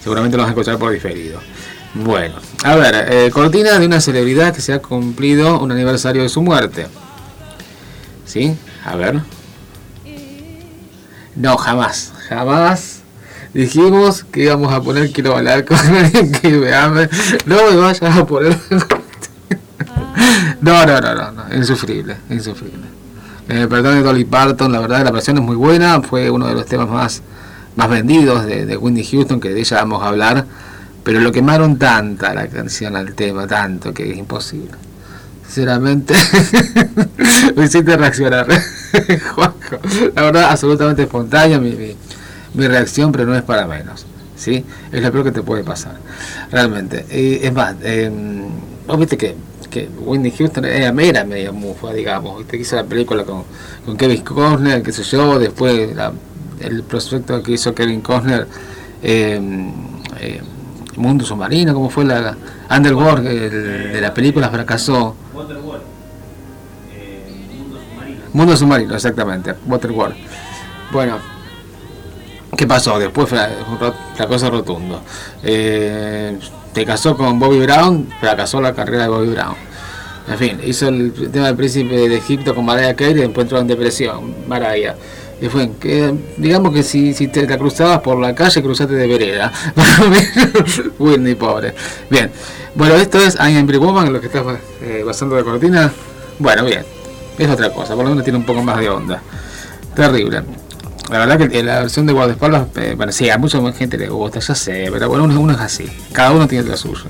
[0.02, 1.40] Seguramente lo vas a escuchar por diferido.
[1.94, 6.28] Bueno, a ver, eh, cortina de una celebridad que se ha cumplido un aniversario de
[6.28, 6.86] su muerte.
[8.24, 8.56] ¿Sí?
[8.84, 9.20] A ver.
[11.36, 13.02] No, jamás, jamás
[13.54, 17.08] dijimos que íbamos a poner quiero bailar con alguien que me ame.
[17.46, 18.58] No me vayas a poner.
[20.60, 22.86] no, no, no, no, no, insufrible, insufrible.
[23.48, 26.54] Eh, perdón de Dolly Parton, la verdad la versión es muy buena, fue uno de
[26.54, 27.22] los temas más,
[27.76, 30.44] más vendidos de, de Whitney Houston, que de ella vamos a hablar,
[31.02, 34.70] pero lo quemaron tanta la canción al tema, tanto que es imposible.
[35.46, 36.14] Sinceramente,
[37.56, 38.46] me hiciste reaccionar,
[39.34, 39.78] Juanjo.
[40.14, 41.96] La verdad, absolutamente espontánea mi,
[42.54, 44.06] mi, reacción, pero no es para menos.
[44.36, 44.64] ¿sí?
[44.90, 45.96] Es lo peor que te puede pasar,
[46.50, 47.04] realmente.
[47.10, 48.10] Eh, es más, eh,
[48.86, 49.34] vos viste que,
[49.70, 52.38] que Whitney Houston era, era medio mufa, digamos.
[52.38, 53.44] Viste que hizo la película con,
[53.84, 56.12] con Kevin Costner, qué sé yo, después la-
[56.64, 58.46] el prospecto que hizo Kevin Costner,
[59.02, 59.40] eh,
[60.20, 60.40] eh,
[60.96, 62.36] Mundo Submarino, como fue la
[62.70, 65.16] Underworld el- de la película, fracasó.
[68.32, 70.16] Mundo Submarino, exactamente, Waterworld.
[70.90, 71.18] Bueno,
[72.56, 72.98] ¿qué pasó?
[72.98, 75.02] Después fracaso rotundo.
[75.42, 76.38] Eh,
[76.74, 79.54] se casó con Bobby Brown, fracasó la carrera de Bobby Brown.
[80.28, 83.58] En fin, hizo el tema del príncipe de Egipto con Mariah Carey y después entró
[83.58, 84.94] en depresión, Mariah.
[85.42, 89.08] Y fue, que, digamos que si, si te la cruzabas por la calle, cruzaste de
[89.08, 89.52] vereda.
[91.00, 91.74] Whitney, pobre.
[92.08, 92.30] Bien,
[92.76, 94.44] bueno, esto es I Am Woman, lo que estás
[94.80, 95.92] eh, basando de cortina.
[96.38, 96.84] Bueno, bien,
[97.36, 99.20] es otra cosa, por lo menos tiene un poco más de onda.
[99.96, 100.44] Terrible.
[101.10, 104.38] La verdad que la versión de guardaespaldas, eh, bueno, sí, a mucha gente le gusta,
[104.38, 107.06] ya sé, pero bueno, uno, uno es así, cada uno tiene lo suyo.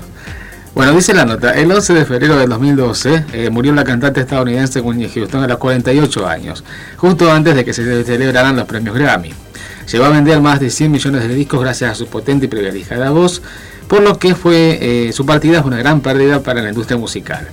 [0.75, 4.81] Bueno, dice la nota, el 11 de febrero del 2012 eh, murió la cantante estadounidense
[4.81, 6.63] Whitney Houston a los 48 años,
[6.97, 9.31] justo antes de que se celebraran los premios Grammy.
[9.91, 13.11] Llegó a vender más de 100 millones de discos gracias a su potente y privilegiada
[13.11, 13.43] voz,
[13.87, 17.47] por lo que fue eh, su partida es una gran pérdida para la industria musical.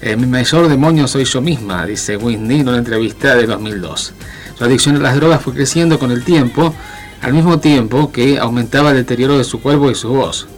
[0.00, 4.14] Eh, mi mayor demonio soy yo misma, dice Whitney en una entrevista de 2002.
[4.56, 6.74] Su adicción a las drogas fue creciendo con el tiempo,
[7.22, 10.48] al mismo tiempo que aumentaba el deterioro de su cuerpo y su voz.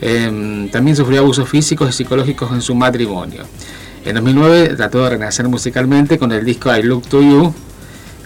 [0.00, 3.42] Eh, también sufrió abusos físicos y psicológicos en su matrimonio.
[4.04, 7.52] En 2009 trató de renacer musicalmente con el disco I Look to You,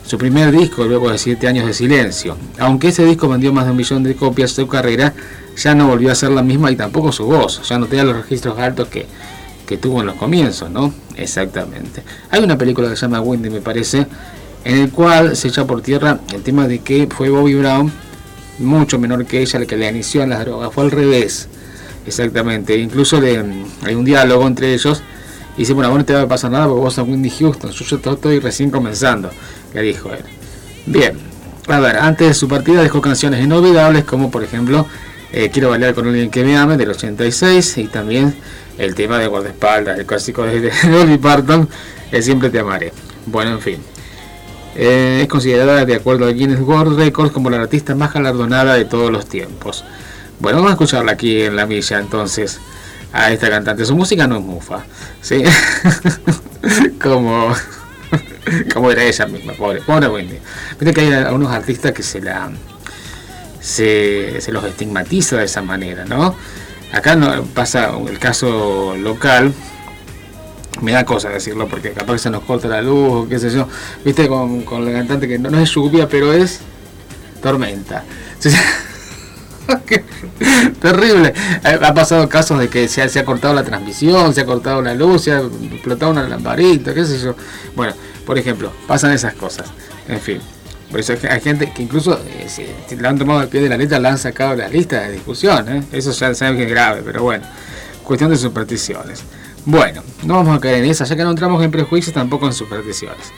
[0.06, 2.36] su primer disco luego de 7 años de silencio.
[2.58, 5.14] Aunque ese disco vendió más de un millón de copias, su carrera
[5.56, 8.16] ya no volvió a ser la misma y tampoco su voz, ya no tenía los
[8.16, 9.06] registros altos que,
[9.66, 10.92] que tuvo en los comienzos, ¿no?
[11.16, 12.02] Exactamente.
[12.30, 14.06] Hay una película que se llama Wendy, me parece,
[14.64, 17.92] en el cual se echa por tierra el tema de que fue Bobby Brown,
[18.58, 21.48] mucho menor que ella, el que le inició en las drogas, fue al revés.
[22.06, 23.42] Exactamente, incluso le-
[23.82, 25.02] hay un diálogo entre ellos
[25.56, 27.70] y dice, bueno, vos no te va a pasar nada porque vos sos Wendy Houston,
[27.70, 29.30] yo, yo estoy recién comenzando,
[29.72, 30.24] le dijo él.
[30.86, 31.16] Bien,
[31.68, 34.86] a ver, antes de su partida dejó canciones inolvidables como por ejemplo
[35.32, 38.34] eh, Quiero bailar con alguien que me ame del 86 y también
[38.76, 41.68] el tema de guardaespaldas, el clásico de, Dolly Parton,
[42.10, 42.92] el Siempre te amaré.
[43.26, 43.76] Bueno, en fin.
[44.74, 48.84] Eh, es considerada, de acuerdo a Guinness World Records, como la artista más galardonada de
[48.84, 49.84] todos los tiempos.
[50.42, 52.58] Bueno, vamos a escucharla aquí en la milla entonces
[53.12, 53.84] a esta cantante.
[53.84, 54.82] Su música no es mufa,
[55.20, 55.40] ¿sí?
[57.00, 57.54] como,
[58.74, 60.38] como era ella misma, pobre, pobre Wendy.
[60.80, 62.50] Viste que hay algunos artistas que se la
[63.60, 66.34] se, se los estigmatiza de esa manera, ¿no?
[66.92, 69.54] Acá no pasa el caso local,
[70.80, 73.68] me da cosa decirlo porque capaz que se nos corta la luz, qué sé yo.
[74.04, 76.62] Viste con, con la cantante que no, es lluvia, pero es
[77.40, 78.02] tormenta.
[78.42, 78.50] Qué
[80.80, 81.32] Terrible.
[81.64, 84.46] Ha ha pasado casos de que se ha, se ha cortado la transmisión, se ha
[84.46, 87.34] cortado la luz, se ha explotado una lamparita, qué sé yo.
[87.74, 87.94] Bueno,
[88.26, 89.70] por ejemplo, pasan esas cosas.
[90.08, 90.40] En fin.
[90.90, 93.78] Por eso hay gente que incluso eh, si la han tomado al pie de la
[93.78, 95.66] letra, la han sacado de la lista de discusión.
[95.74, 95.82] ¿eh?
[95.90, 97.46] Eso ya saben que es grave, pero bueno.
[98.04, 99.22] Cuestión de supersticiones.
[99.64, 102.52] Bueno, no vamos a caer en esa, ya que no entramos en prejuicios, tampoco en
[102.52, 103.32] supersticiones.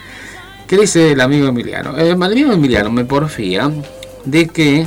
[0.66, 1.97] ¿Qué dice el amigo Emiliano?
[1.97, 3.70] Eh, el amigo Emiliano me porfía
[4.25, 4.87] de que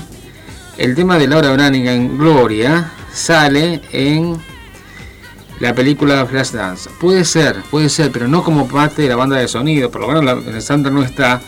[0.78, 4.38] el tema de Laura Branigan Gloria sale en
[5.59, 6.89] la película Flashdance.
[6.99, 10.07] Puede ser, puede ser, pero no como parte de la banda de sonido, por lo
[10.09, 11.41] menos la- el soundtrack no está.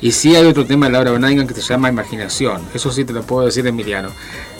[0.00, 2.62] Y sí hay otro tema de Laura Branigan que se llama Imaginación.
[2.74, 4.10] Eso sí te lo puedo decir Emiliano.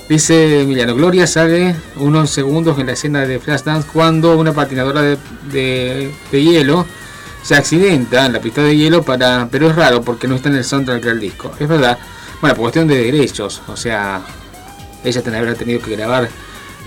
[0.09, 5.19] Dice Emiliano, Gloria sale unos segundos en la escena de Flashdance cuando una patinadora de,
[5.51, 6.87] de- de hielo
[7.43, 9.49] se accidenta en la pista de hielo para.
[9.51, 11.53] Pero es raro porque no está en el soundtrack del disco.
[11.59, 11.99] Es verdad.
[12.41, 13.63] Bueno, por cuestión de derechos.
[13.69, 14.23] O sea,
[15.05, 16.29] ella haber tenido que grabar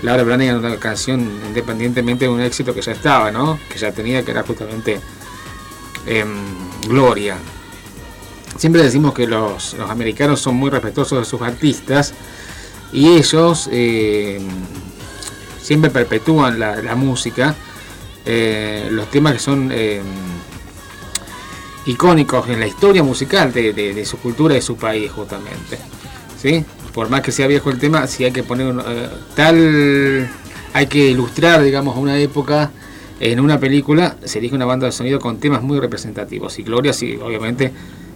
[0.02, 3.58] Laura Branigan una canción independientemente de un éxito que ya estaba, ¿no?
[3.68, 5.00] Que ya tenía, que era justamente
[6.06, 6.28] em,
[6.86, 7.36] Gloria.
[8.56, 12.14] Siempre decimos que los, los americanos son muy respetuosos de sus artistas
[12.92, 14.40] y ellos eh,
[15.60, 17.54] siempre perpetúan la, la música,
[18.24, 20.02] eh, los temas que son eh,
[21.86, 25.78] icónicos en la historia musical de, de- su cultura y su país justamente.
[26.40, 26.64] ¿sí?
[26.92, 30.28] Por más que sea viejo el tema, si hay que poner un, eh, tal,
[30.72, 32.70] hay que ilustrar, digamos, una época
[33.20, 36.58] en una película, se elige una banda de sonido con temas muy representativos.
[36.58, 37.72] Y Gloria, sí, obviamente,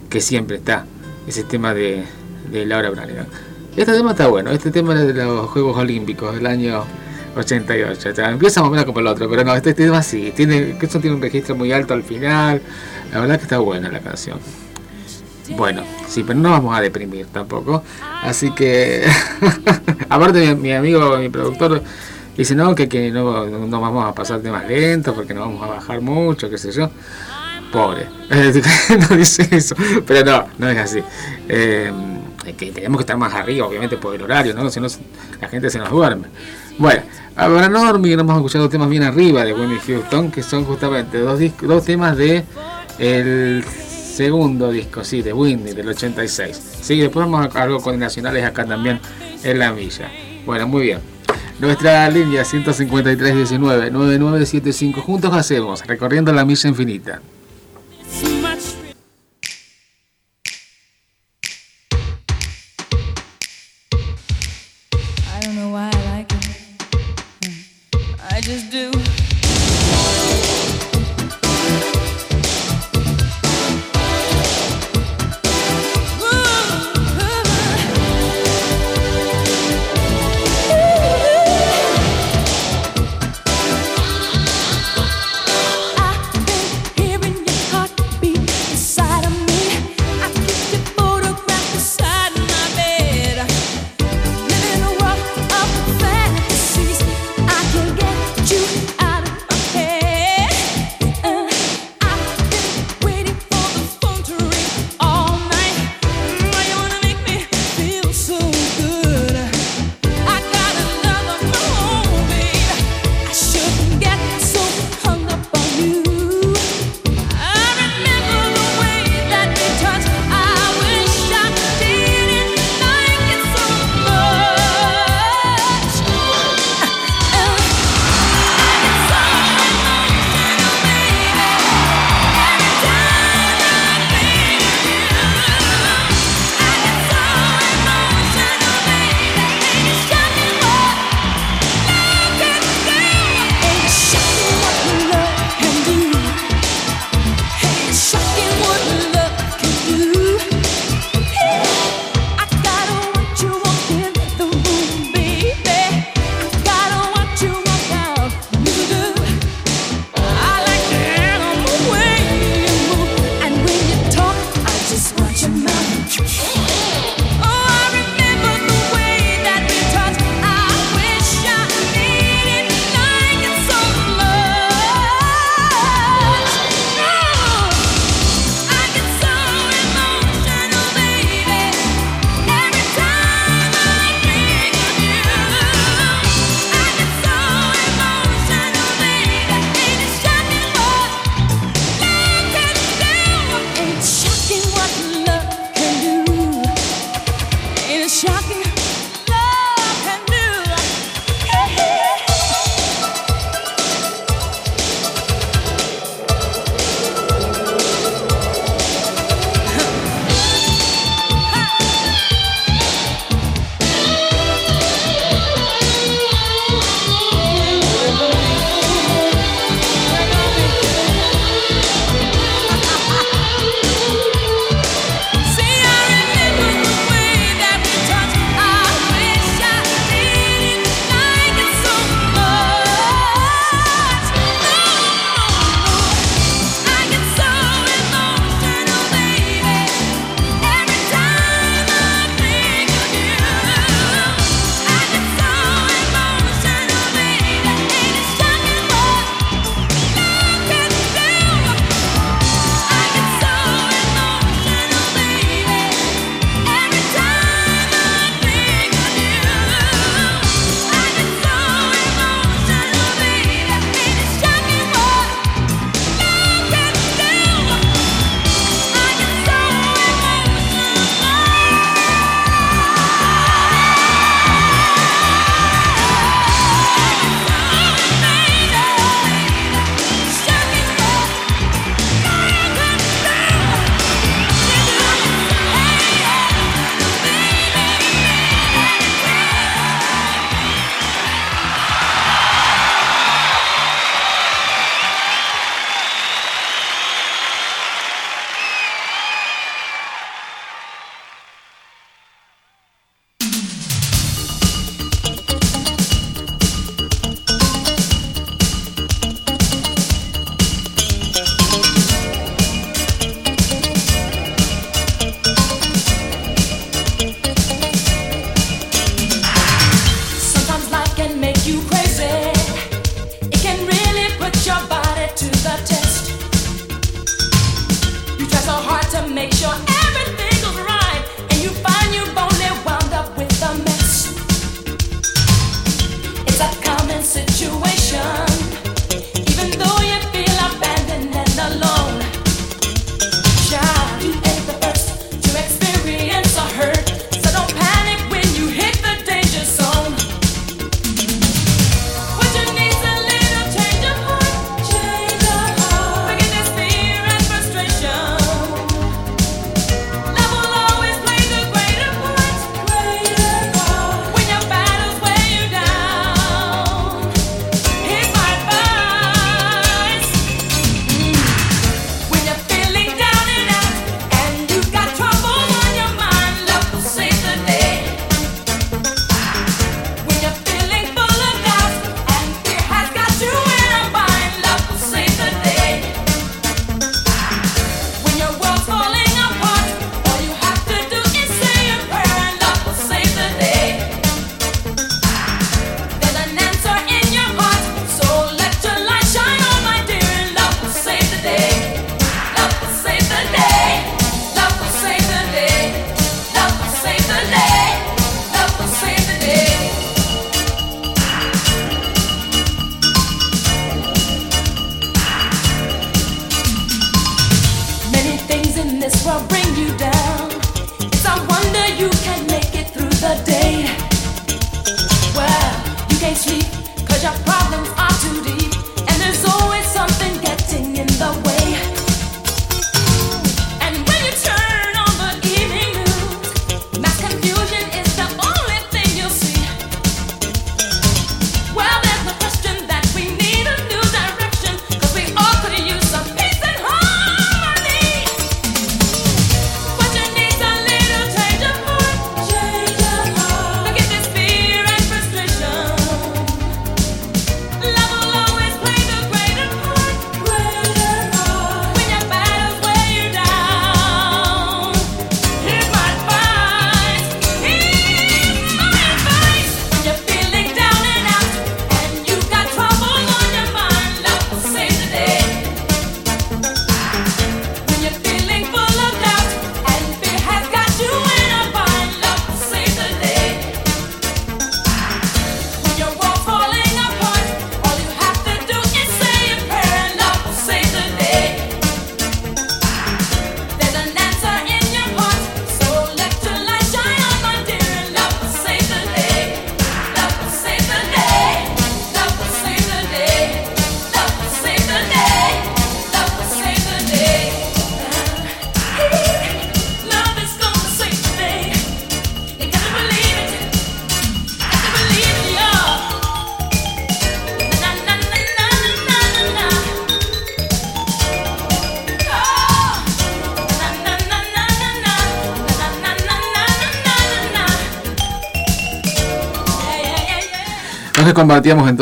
[0.09, 0.85] que siempre está
[1.27, 2.03] ese tema de,
[2.51, 3.27] de Laura Branigan.
[3.75, 6.83] Este tema está bueno, este tema es de los Juegos Olímpicos del año
[7.35, 8.09] 88.
[8.09, 11.15] O empieza más o como el otro, pero no, este tema sí, tiene, que tiene
[11.15, 12.61] un registro muy alto al final.
[13.11, 14.39] La verdad que está buena la canción.
[15.49, 17.83] Bueno, sí, pero no vamos a deprimir tampoco.
[18.23, 19.05] Así que,
[20.09, 21.83] aparte mi, mi amigo, mi productor,
[22.35, 25.67] dice, no, que, que no, no vamos a pasar temas lentos porque no vamos a
[25.67, 26.89] bajar mucho, qué sé yo.
[27.71, 28.07] Pobre,
[29.09, 29.75] no dice eso,
[30.07, 31.03] pero no, no es así.
[31.49, 31.91] Eh,
[32.57, 34.69] que tenemos que estar más arriba, obviamente, por el horario, ¿no?
[34.69, 34.87] Si no,
[35.41, 36.27] la gente se nos duerme.
[36.77, 37.03] Bueno,
[37.35, 41.39] para no dormir, hemos escuchado temas bien arriba de Whitney Houston, que son justamente dos,
[41.61, 42.43] dos temas de
[42.99, 46.79] el segundo disco, sí, de Whitney, del 86.
[46.81, 48.99] Sí, después vamos a algo con nacionales acá también
[49.43, 50.09] en la milla.
[50.45, 50.99] Bueno, muy bien.
[51.59, 57.21] Nuestra línea 15319 9975 juntos hacemos recorriendo la milla infinita.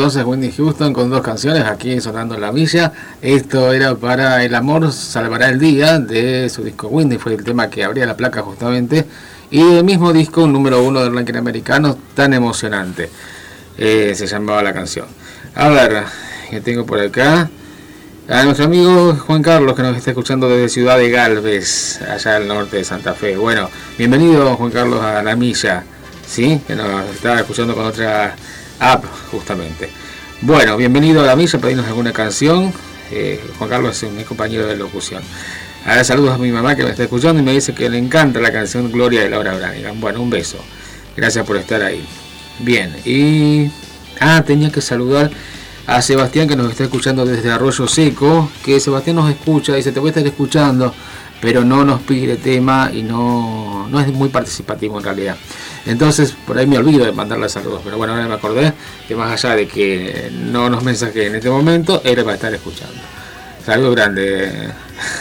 [0.04, 2.92] Entonces Wendy Houston con dos canciones aquí sonando en la milla.
[3.22, 7.70] Esto era para El amor salvará el día de su disco Wendy, fue el tema
[7.70, 9.06] que abría la placa justamente.
[9.50, 13.08] Y el mismo disco, un número uno del ranking americano, tan emocionante.
[13.78, 15.06] Eh, se llamaba la canción.
[15.54, 16.04] A ver,
[16.50, 17.48] que tengo por acá.
[18.28, 22.46] A nuestro amigo Juan Carlos que nos está escuchando desde Ciudad de Galvez, allá al
[22.46, 23.38] norte de Santa Fe.
[23.38, 25.82] Bueno, bienvenido Juan Carlos a la milla,
[26.26, 26.60] ¿sí?
[26.66, 28.36] Que nos está escuchando con otra
[28.80, 29.90] app justamente.
[30.40, 32.72] Bueno, bienvenido a la milla, pedirnos alguna canción.
[33.10, 35.22] Eh, Juan Carlos es mi compañero de locución.
[35.86, 38.40] Ahora saludos a mi mamá que me está escuchando y me dice que le encanta
[38.40, 40.00] la canción Gloria de Laura Branigan.
[40.00, 40.58] Bueno, un beso.
[41.16, 42.04] Gracias por estar ahí.
[42.60, 43.70] Bien, y...
[44.20, 45.30] Ah, tenía que saludar
[45.86, 50.00] a Sebastián que nos está escuchando desde Arroyo Seco, que Sebastián nos escucha, dice, te
[50.00, 50.94] voy a estar escuchando,
[51.40, 55.36] pero no nos pide tema y no, no es muy participativo en realidad.
[55.86, 58.72] Entonces, por ahí me olvido de mandarle saludos, pero bueno, ahora me acordé
[59.06, 62.54] que más allá de que no nos mensaje en este momento, él va a estar
[62.54, 62.94] escuchando.
[63.64, 64.70] Saludos grande.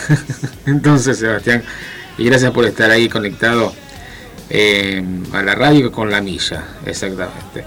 [0.66, 1.64] Entonces, Sebastián,
[2.18, 3.74] y gracias por estar ahí conectado
[4.50, 5.04] eh,
[5.34, 7.66] a la radio con la milla, exactamente.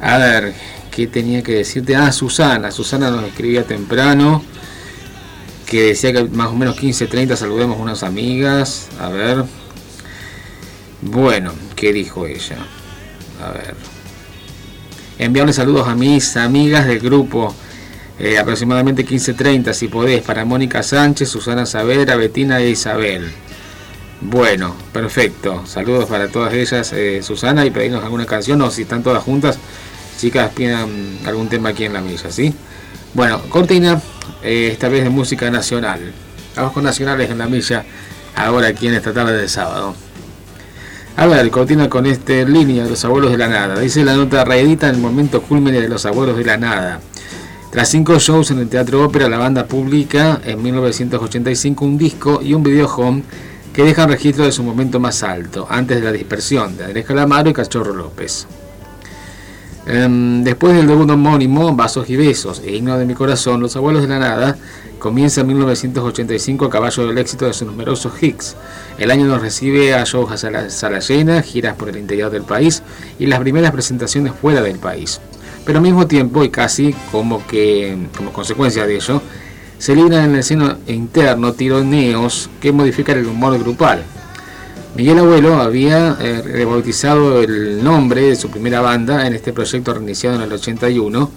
[0.00, 0.52] A ver,
[0.90, 1.96] ¿qué tenía que decirte?
[1.96, 4.42] Ah, Susana, Susana nos escribía temprano,
[5.66, 8.88] que decía que más o menos 15.30 saludemos unas amigas.
[9.00, 9.44] A ver.
[11.00, 12.56] Bueno, ¿qué dijo ella?
[13.42, 13.74] A ver.
[15.18, 17.54] Enviarle saludos a mis amigas del grupo.
[18.18, 23.30] Eh, aproximadamente 15.30 si podés para Mónica Sánchez, Susana Savera, Betina e Isabel.
[24.20, 25.64] Bueno, perfecto.
[25.66, 29.58] Saludos para todas ellas, eh, Susana, y pedirnos alguna canción o si están todas juntas,
[30.18, 32.52] chicas pidan algún tema aquí en la misa, ¿sí?
[33.14, 34.02] Bueno, cortina,
[34.42, 36.12] eh, esta vez de música nacional.
[36.56, 37.84] Vamos con nacionales en la milla,
[38.34, 39.94] ahora aquí en esta tarde de sábado.
[41.18, 43.80] A ver, cortina con este línea de los abuelos de la nada.
[43.80, 47.00] Dice la nota reedita en el momento culmine de los abuelos de la nada.
[47.72, 52.54] Tras cinco shows en el Teatro Ópera, la banda publica en 1985 un disco y
[52.54, 53.24] un video home
[53.72, 57.50] que dejan registro de su momento más alto, antes de la dispersión, de Andrés Calamaro
[57.50, 58.46] y Cachorro López.
[59.86, 64.02] Em, después del debut homónimo, Vasos y Besos e Himno de mi Corazón, Los Abuelos
[64.02, 64.58] de la Nada
[64.98, 68.56] comienza en 1985 a caballo del éxito de sus numerosos hits.
[68.98, 72.42] El año nos recibe a shows a sala, sala llena, giras por el interior del
[72.42, 72.82] país
[73.18, 75.20] y las primeras presentaciones fuera del país.
[75.64, 79.22] Pero al mismo tiempo, y casi como que como consecuencia de ello,
[79.78, 84.02] se libran en el seno interno tironeos que modifican el humor grupal.
[84.96, 90.36] Miguel Abuelo había eh, rebautizado el nombre de su primera banda en este proyecto reiniciado
[90.36, 91.30] en el 81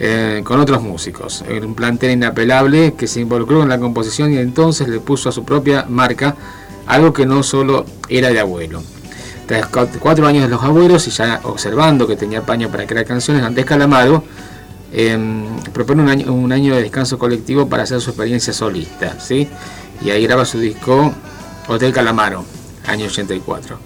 [0.00, 1.44] eh, con otros músicos.
[1.62, 5.44] Un plantel inapelable que se involucró en la composición y entonces le puso a su
[5.44, 6.36] propia marca
[6.86, 8.82] algo que no solo era de abuelo.
[9.46, 13.42] Tras cuatro años de los abuelos y ya observando que tenía paño para crear canciones,
[13.42, 14.22] Andrés Calamaro
[14.92, 15.18] eh,
[15.72, 19.18] propone un año, un año de descanso colectivo para hacer su experiencia solista.
[19.18, 19.48] ¿sí?
[20.02, 21.12] Y ahí graba su disco
[21.66, 22.44] Hotel Calamaro,
[22.86, 23.78] año 84.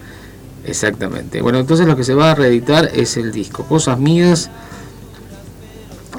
[0.65, 1.41] Exactamente.
[1.41, 4.49] Bueno, entonces lo que se va a reeditar es el disco Cosas Mías,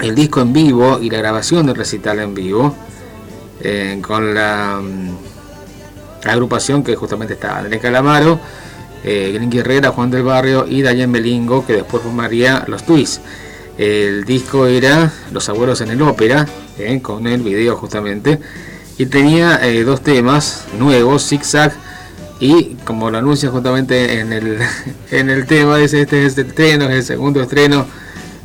[0.01, 2.75] el disco en vivo y la grabación del recital en vivo,
[3.61, 4.81] eh, con la,
[6.23, 8.39] la agrupación que justamente está Andrés Calamaro,
[9.03, 13.21] eh, Herrera, Juan del Barrio y Dayan Melingo, que después formaría los Twists.
[13.77, 16.47] El disco era Los Abuelos en el Ópera,
[16.79, 18.39] eh, con el video justamente,
[18.97, 21.73] y tenía eh, dos temas nuevos, Zigzag,
[22.39, 24.59] y como lo anuncia justamente en el,
[25.11, 27.85] en el tema, dice este es el estreno, es el segundo estreno,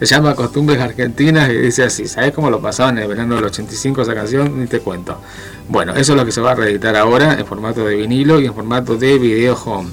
[0.07, 3.45] se llama Costumbres Argentinas, y dice así, ¿sabes cómo lo pasaban en el verano del
[3.45, 4.59] 85 esa canción?
[4.59, 5.21] Ni te cuento.
[5.69, 8.47] Bueno, eso es lo que se va a reeditar ahora en formato de vinilo y
[8.47, 9.91] en formato de video home.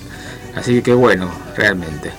[0.56, 2.12] Así que bueno, realmente.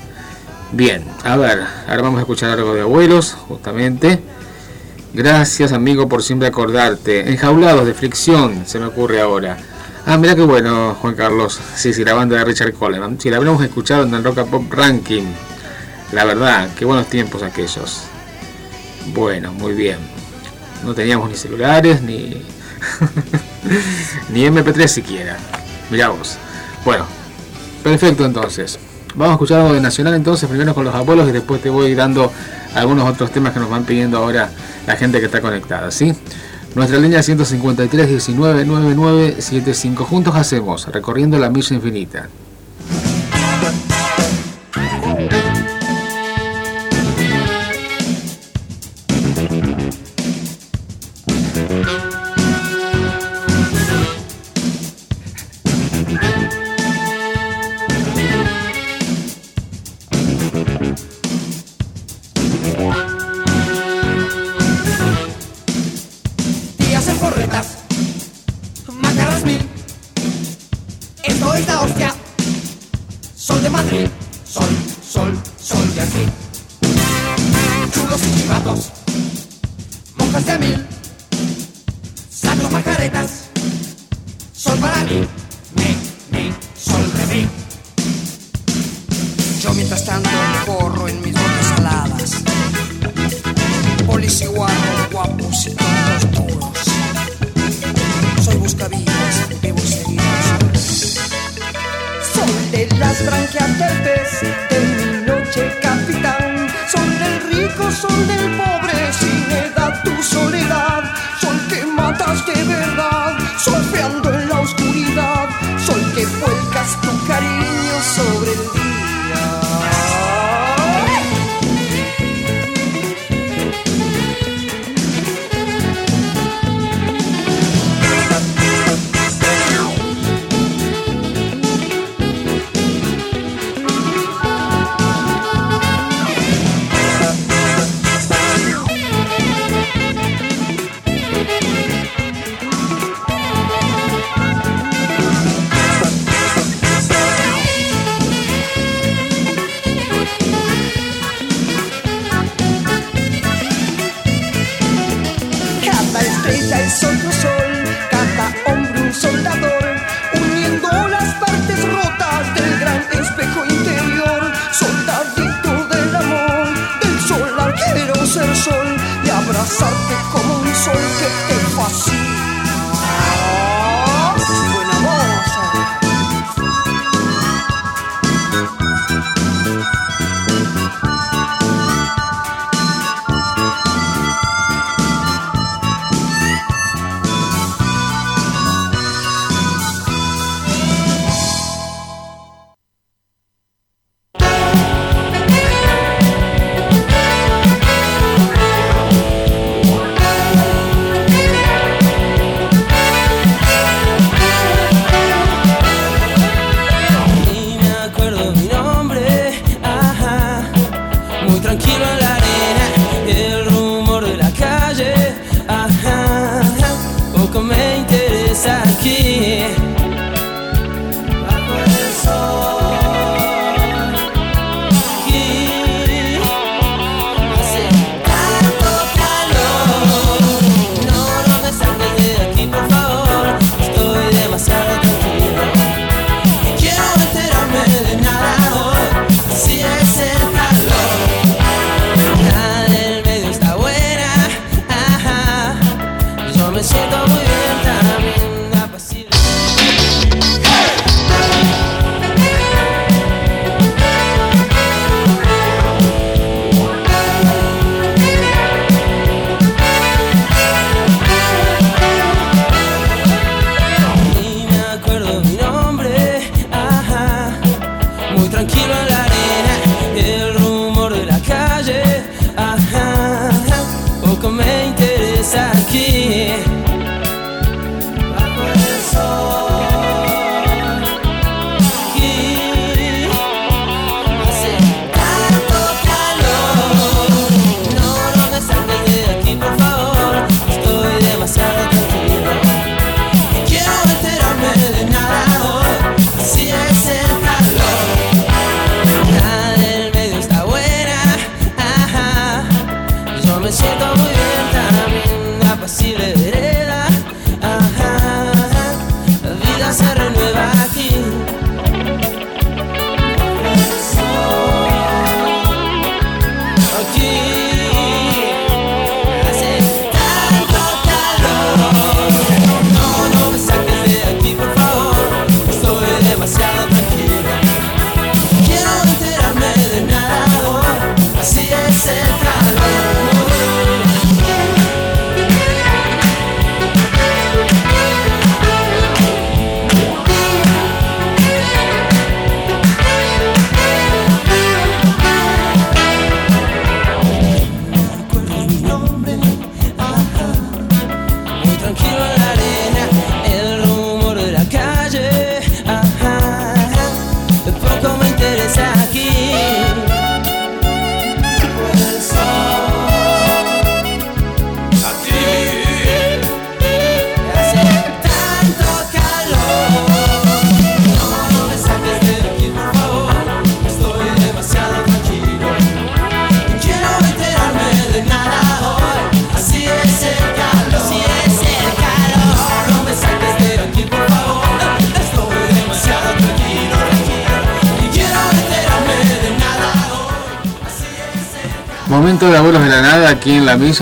[0.73, 4.21] Bien, a ver, ahora vamos a escuchar algo de abuelos, justamente.
[5.15, 7.31] Gracias amigo por siempre acordarte.
[7.31, 9.57] Enjaulados de fricción, se me ocurre ahora.
[10.05, 11.59] Ah, mira qué bueno, Juan Carlos.
[11.75, 13.19] Sí, sí, la banda de Richard Coleman.
[13.19, 15.25] Si la habríamos escuchado en el Rock and Pop Ranking.
[16.13, 18.05] La verdad, qué buenos tiempos aquellos.
[19.15, 19.99] Bueno, muy bien.
[20.85, 22.43] No teníamos ni celulares, ni...
[24.31, 25.37] ni MP3 siquiera.
[25.91, 26.37] Mirá vos.
[26.85, 27.07] Bueno,
[27.83, 28.79] perfecto entonces.
[29.15, 31.95] Vamos a escuchar algo de Nacional entonces, primero con los abuelos y después te voy
[31.95, 32.33] dando
[32.75, 34.51] algunos otros temas que nos van pidiendo ahora
[34.87, 36.15] la gente que está conectada, ¿sí?
[36.75, 40.05] Nuestra línea 153 19 99 75.
[40.05, 42.29] Juntos hacemos, recorriendo la milla infinita.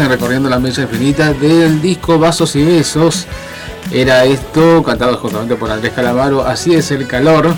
[0.09, 3.27] Recorriendo la mesa infinita del disco Vasos y Besos.
[3.93, 7.55] Era esto, cantado justamente por Andrés Calamaro, Así es el calor,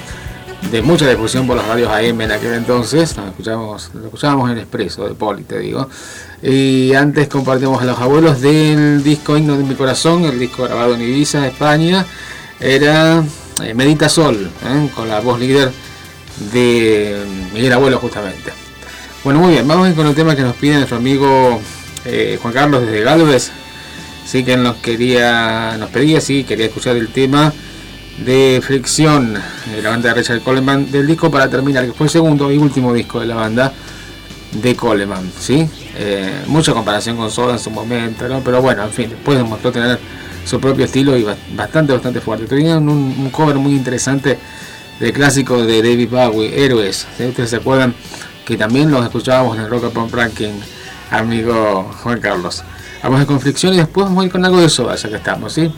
[0.70, 3.16] de mucha difusión por las radios AM en aquel entonces.
[3.16, 5.88] Nos escuchábamos, lo en Expreso, de Poli, te digo.
[6.42, 10.94] Y antes compartimos a los abuelos del disco Himno de mi corazón, el disco grabado
[10.94, 12.04] en Ibiza, España.
[12.58, 13.22] Era
[13.62, 14.90] eh, Medita Sol, ¿eh?
[14.94, 15.70] con la voz líder
[16.52, 17.24] de
[17.54, 18.52] Miguel Abuelo justamente.
[19.22, 21.60] Bueno, muy bien, vamos con el tema que nos pide nuestro amigo
[22.08, 23.50] eh, Juan Carlos desde Galvez.
[24.26, 27.52] Sí que nos quería, nos pedía, sí, quería escuchar el tema
[28.24, 29.34] de Fricción,
[29.74, 32.58] de la banda de Richard Coleman, del disco para terminar, que fue el segundo y
[32.58, 33.72] último disco de la banda
[34.52, 35.68] de Coleman, ¿sí?
[35.96, 38.40] Eh, mucha comparación con Soda en su momento, ¿no?
[38.40, 39.98] Pero bueno, en fin, después demostró tener
[40.44, 42.46] su propio estilo y ba- bastante, bastante fuerte.
[42.46, 44.38] Tenían un, cover muy interesante
[44.98, 47.06] del clásico de David Bowie, Héroes.
[47.16, 47.24] ¿sí?
[47.24, 47.94] Ustedes se acuerdan
[48.44, 50.52] que también los escuchábamos en el Rock Pop Ranking,
[51.10, 52.62] amigo Juan Carlos.
[53.02, 55.16] Vamos a con Fricción y después vamos a ir con algo de Soda, ya que
[55.16, 55.72] estamos, ¿sí?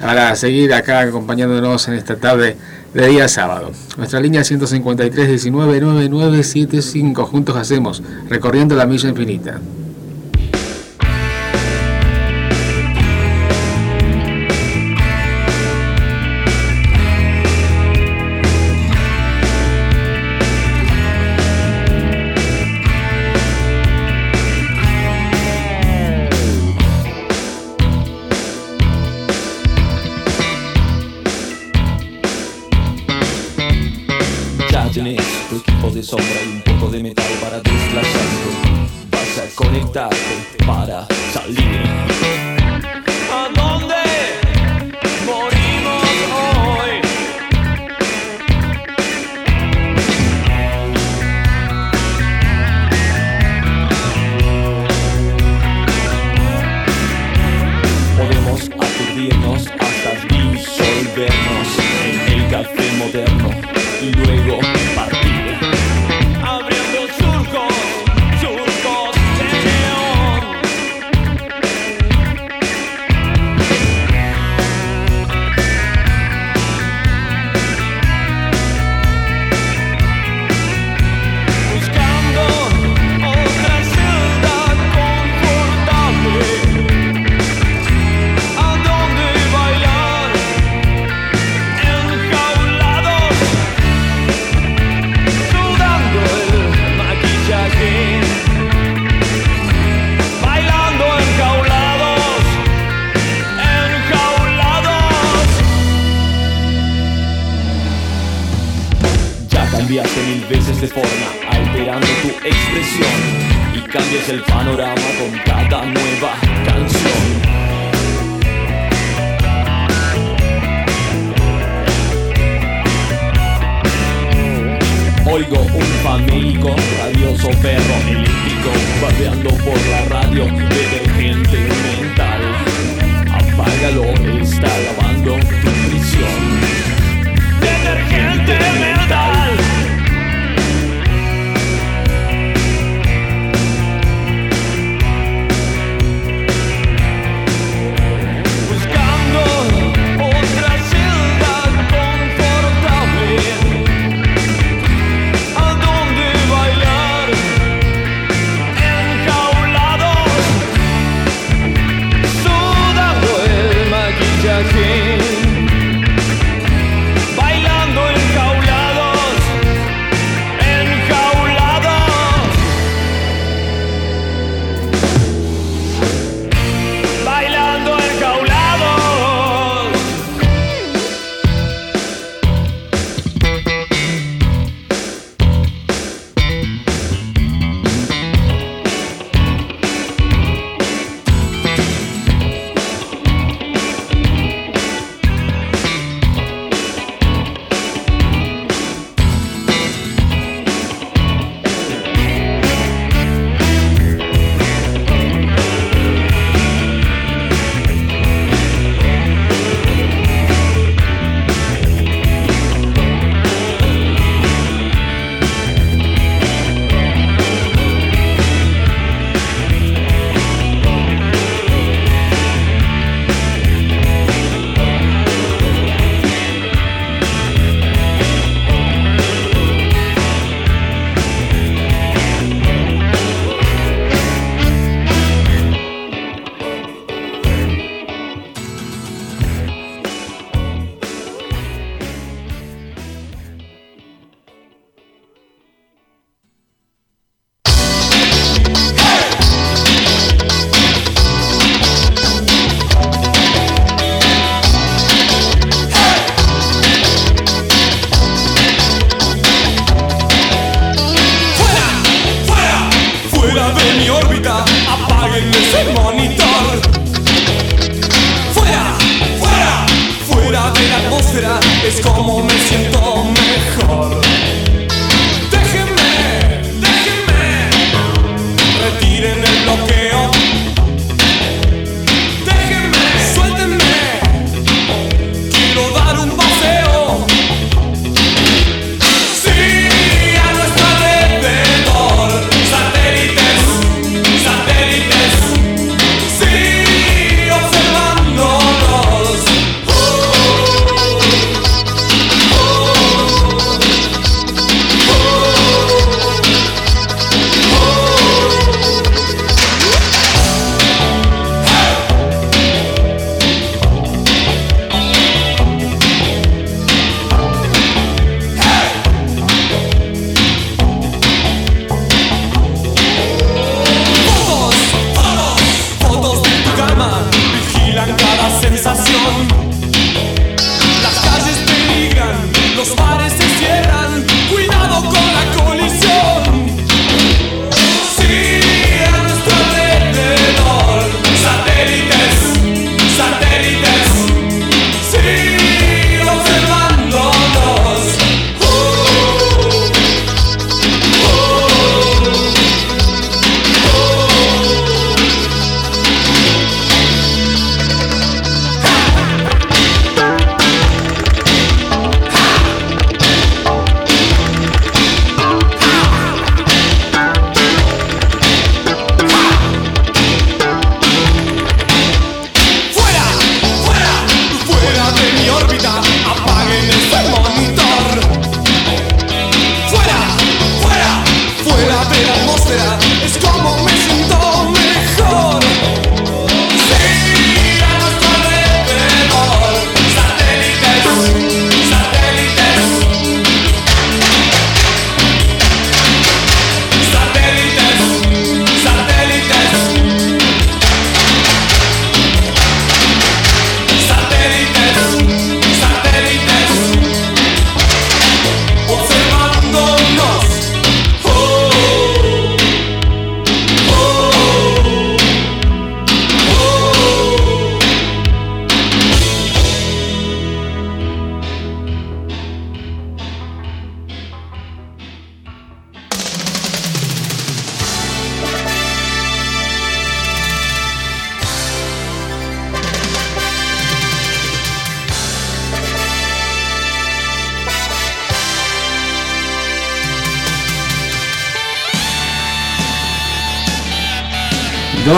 [0.00, 2.56] Para seguir acá acompañándonos en esta tarde
[2.92, 3.72] de día sábado.
[3.96, 7.24] Nuestra línea 153 19 9975.
[7.26, 9.60] Juntos hacemos recorriendo la milla infinita.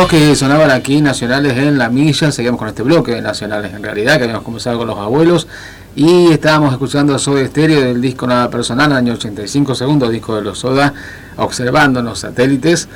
[0.09, 4.17] Que sonaban aquí nacionales en la milla, seguimos con este bloque de nacionales en realidad,
[4.17, 5.47] que habíamos comenzado con los abuelos.
[5.95, 10.61] Y estábamos escuchando Soda Estéreo del disco Nada Personal, año 85, segundo disco de los
[10.61, 10.95] Soda,
[11.37, 12.89] observando los satélites.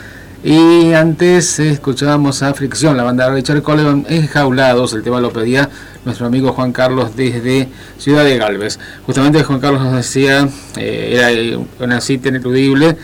[0.42, 5.68] Y antes escuchábamos a Fricción, la banda de Richard Coleman, Enjaulados, el tema lo pedía
[6.06, 7.68] nuestro amigo Juan Carlos desde
[7.98, 8.78] Ciudad de Galvez.
[9.04, 12.96] Justamente Juan Carlos nos decía, eh, era una cita ineludible,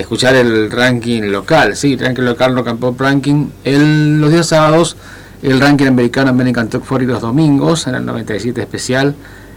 [0.00, 4.96] escuchar el ranking local, sí, ranking local, rock and ranking, el, los días sábados,
[5.42, 9.14] el ranking americano American Top 40 los domingos, en el 97 especial,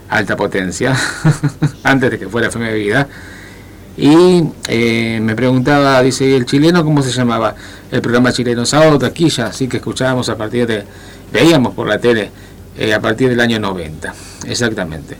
[0.09, 0.95] alta potencia,
[1.83, 3.07] antes de que fuera FM Vida.
[3.95, 7.55] Y eh, me preguntaba, dice, ¿el chileno cómo se llamaba?
[7.91, 10.83] El programa chileno Sábado Taquilla, así que escuchábamos a partir de,
[11.31, 12.31] veíamos por la tele
[12.77, 14.13] eh, a partir del año 90,
[14.47, 15.15] exactamente.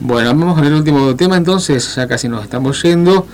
[0.00, 3.26] Bueno, vamos con el último tema entonces, ya casi nos estamos yendo.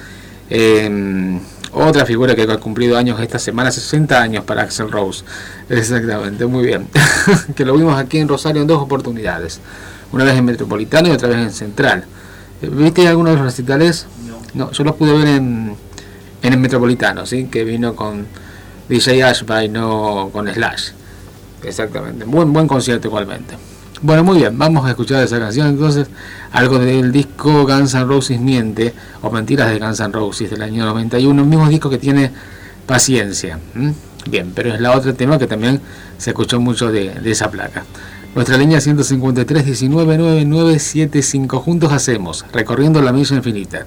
[0.55, 1.41] Eh,
[1.73, 5.25] otra figura que ha cumplido años esta semana, 60 años para Axel Rose.
[5.71, 6.89] Exactamente, muy bien.
[7.57, 9.61] que lo vimos aquí en Rosario en dos oportunidades.
[10.13, 12.05] Una vez en Metropolitano y otra vez en Central.
[12.61, 14.07] Eh, ¿Viste algunos de los recitales?
[14.53, 15.75] No, yo los pude ver en,
[16.43, 17.47] en el Metropolitano, ¿sí?
[17.47, 18.27] Que vino con
[18.91, 20.91] DJ Ashby, no con Slash.
[21.65, 22.27] Exactamente.
[22.27, 23.57] Buen, buen concierto igualmente.
[24.05, 26.09] Bueno, muy bien, vamos a escuchar esa canción entonces,
[26.51, 30.85] algo del disco Guns N' Roses Miente, o Mentiras de Guns N' Roses del año
[30.85, 32.33] 91, el mismo disco que tiene
[32.85, 33.61] Paciencia.
[34.29, 35.81] Bien, pero es la otra tema que también
[36.19, 37.85] se escuchó mucho de, esa placa.
[38.35, 43.87] Nuestra línea 153 19 9975 juntos hacemos, recorriendo la milla infinita.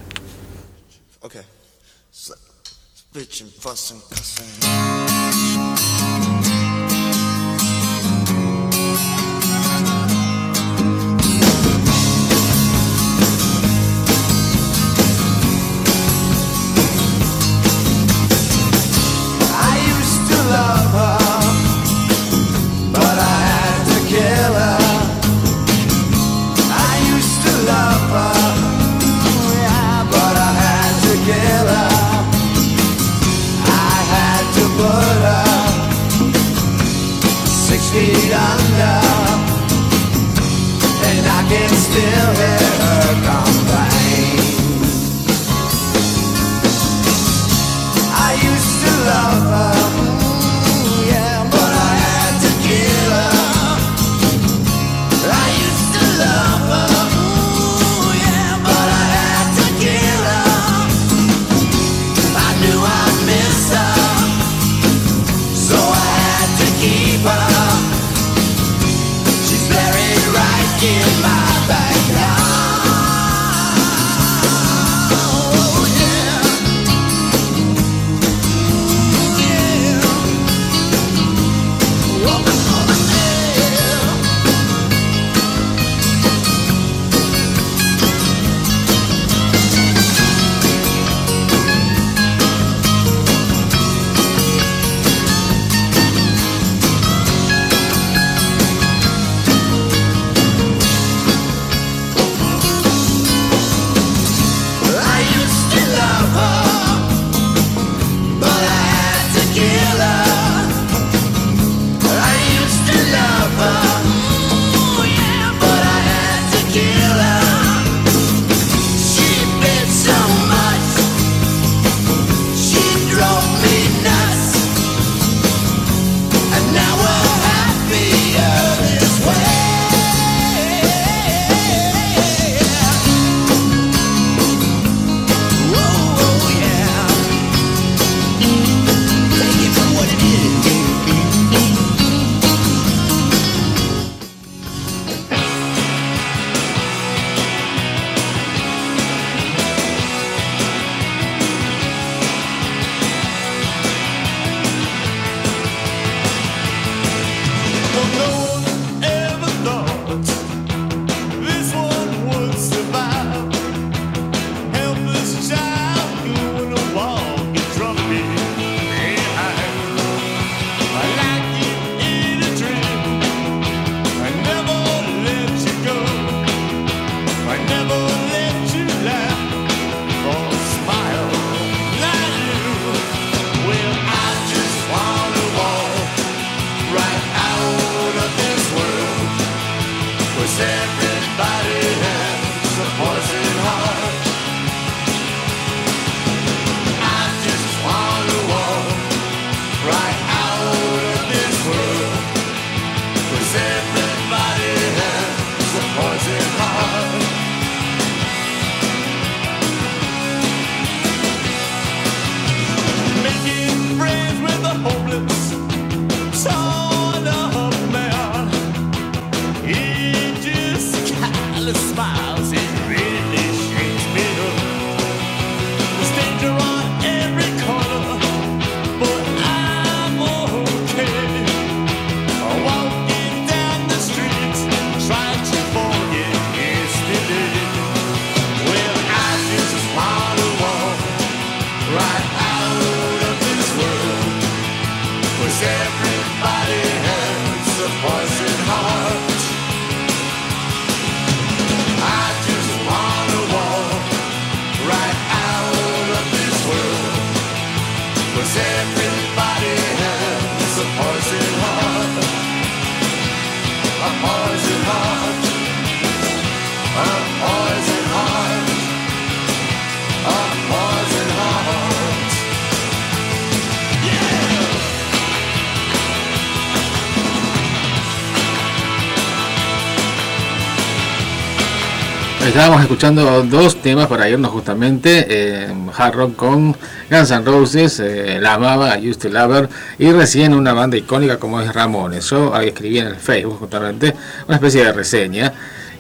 [282.86, 285.68] Escuchando dos temas para irnos justamente, eh,
[285.98, 286.76] Hard Rock con
[287.10, 290.95] Guns N' Roses, eh, La Amaba, I Used to Love Her, y recién una banda
[290.95, 292.30] icónica como es Ramones.
[292.30, 294.14] Yo ahí escribí en el Facebook justamente
[294.48, 295.52] una especie de reseña,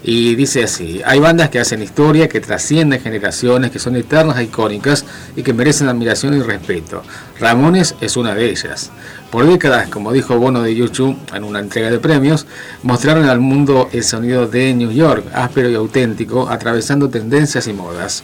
[0.07, 4.43] y dice así, hay bandas que hacen historia, que trascienden generaciones, que son eternas e
[4.43, 5.03] icónicas
[5.35, 7.01] y que merecen admiración y respeto.
[7.39, 8.91] Ramones es una de ellas.
[9.31, 12.45] Por décadas, como dijo Bono de YouTube en una entrega de premios,
[12.83, 18.23] mostraron al mundo el sonido de New York, áspero y auténtico, atravesando tendencias y modas.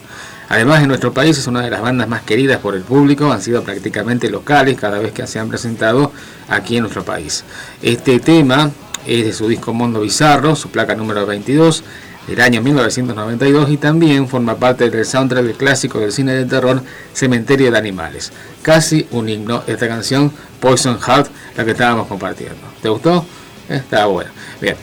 [0.49, 3.41] Además, en nuestro país es una de las bandas más queridas por el público, han
[3.41, 6.11] sido prácticamente locales cada vez que se han presentado
[6.47, 7.43] aquí en nuestro país.
[7.81, 8.69] Este tema
[9.05, 11.83] es de su disco Mundo Bizarro, su placa número 22,
[12.27, 16.81] del año 1992 y también forma parte del soundtrack del clásico del cine de terror
[17.13, 18.31] Cementerio de Animales.
[18.61, 22.61] Casi un himno esta canción Poison Heart, la que estábamos compartiendo.
[22.81, 23.25] ¿Te gustó?
[23.67, 24.29] Está bueno.
[24.59, 24.75] Bien.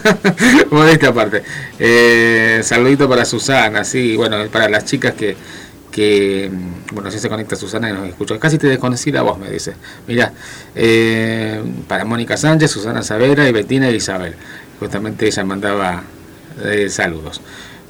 [0.70, 1.42] por esta parte.
[1.78, 5.36] Eh, saludito para Susana, sí, bueno, para las chicas que,
[5.92, 6.50] que
[6.92, 8.38] bueno, si se conecta Susana y nos escucha.
[8.40, 9.74] Casi te desconocí la voz, me dice.
[10.08, 10.32] Mira,
[10.74, 14.34] eh, para Mónica Sánchez, Susana Savera y Betina y Isabel.
[14.80, 16.02] Justamente ella mandaba
[16.64, 17.40] eh, saludos.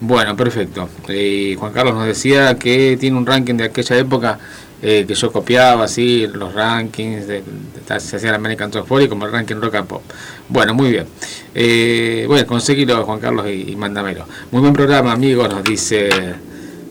[0.00, 0.88] Bueno, perfecto.
[1.08, 4.38] Y Juan Carlos nos decía que tiene un ranking de aquella época
[4.82, 7.42] eh, que yo copiaba, así, los rankings, de,
[7.88, 10.02] de- se el American Top 40 como el ranking rock and pop.
[10.48, 11.06] Bueno, muy bien.
[11.54, 14.26] Eh, bueno, conseguilo, Juan Carlos, y, y mándamelo.
[14.50, 16.08] Muy buen programa, amigos, nos dice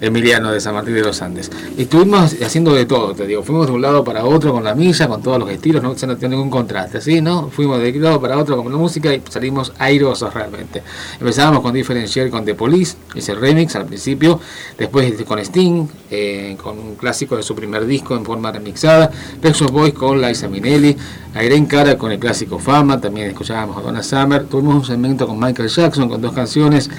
[0.01, 1.51] Emiliano de San Martín de los Andes.
[1.77, 3.43] Y estuvimos haciendo de todo, te digo.
[3.43, 6.07] Fuimos de un lado para otro con la milla, con todos los estilos, no se
[6.07, 7.21] no tiene ningún contraste, ¿sí?
[7.21, 7.49] ¿No?
[7.49, 10.81] Fuimos de un lado para otro con la música y salimos airosos realmente.
[11.19, 14.39] Empezábamos con Differential con The Police, ese remix al principio.
[14.77, 19.11] Después con Sting, eh, con un clásico de su primer disco en forma remixada.
[19.41, 20.97] Shop Boys con Liza Minnelli.
[21.35, 22.99] Irene Cara con el clásico Fama.
[22.99, 24.45] También escuchábamos a Donna Summer.
[24.45, 26.89] Tuvimos un segmento con Michael Jackson con dos canciones.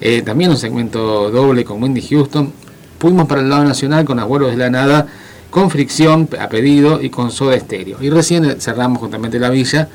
[0.00, 2.52] Eh, también un segmento doble con Wendy Houston.
[2.98, 5.06] Fuimos para el lado nacional con Abuelos de la Nada,
[5.50, 7.98] con Fricción a pedido y con Soda Stereo.
[8.00, 9.88] Y recién cerramos justamente la villa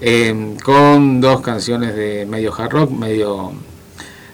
[0.00, 3.52] eh, con dos canciones de medio hard rock, medio.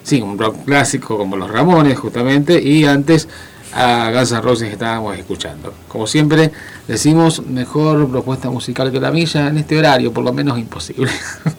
[0.02, 2.62] Sí, un rock clásico como los Ramones, justamente.
[2.62, 3.28] Y antes
[3.72, 5.72] a Guns N' Roses que estábamos escuchando.
[5.88, 6.50] Como siempre,
[6.86, 11.10] decimos mejor propuesta musical que la milla en este horario, por lo menos imposible.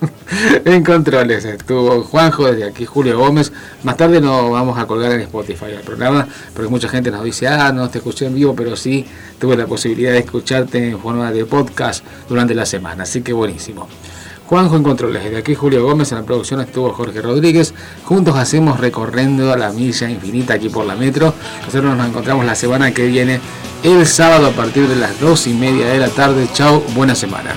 [0.66, 3.52] en controles estuvo Juanjo, desde aquí Julio Gómez.
[3.84, 7.48] Más tarde lo vamos a colgar en Spotify el programa, porque mucha gente nos dice,
[7.48, 9.06] ah, no te escuché en vivo, pero sí
[9.40, 13.04] tuve la posibilidad de escucharte en forma de podcast durante la semana.
[13.04, 13.88] Así que buenísimo.
[14.50, 17.72] Juanjo en controles, desde aquí Julio Gómez, en la producción estuvo Jorge Rodríguez.
[18.04, 21.36] Juntos hacemos recorriendo la milla infinita aquí por la metro.
[21.68, 23.40] Nosotros nos encontramos la semana que viene,
[23.84, 26.48] el sábado a partir de las dos y media de la tarde.
[26.52, 27.52] Chao, buena semana.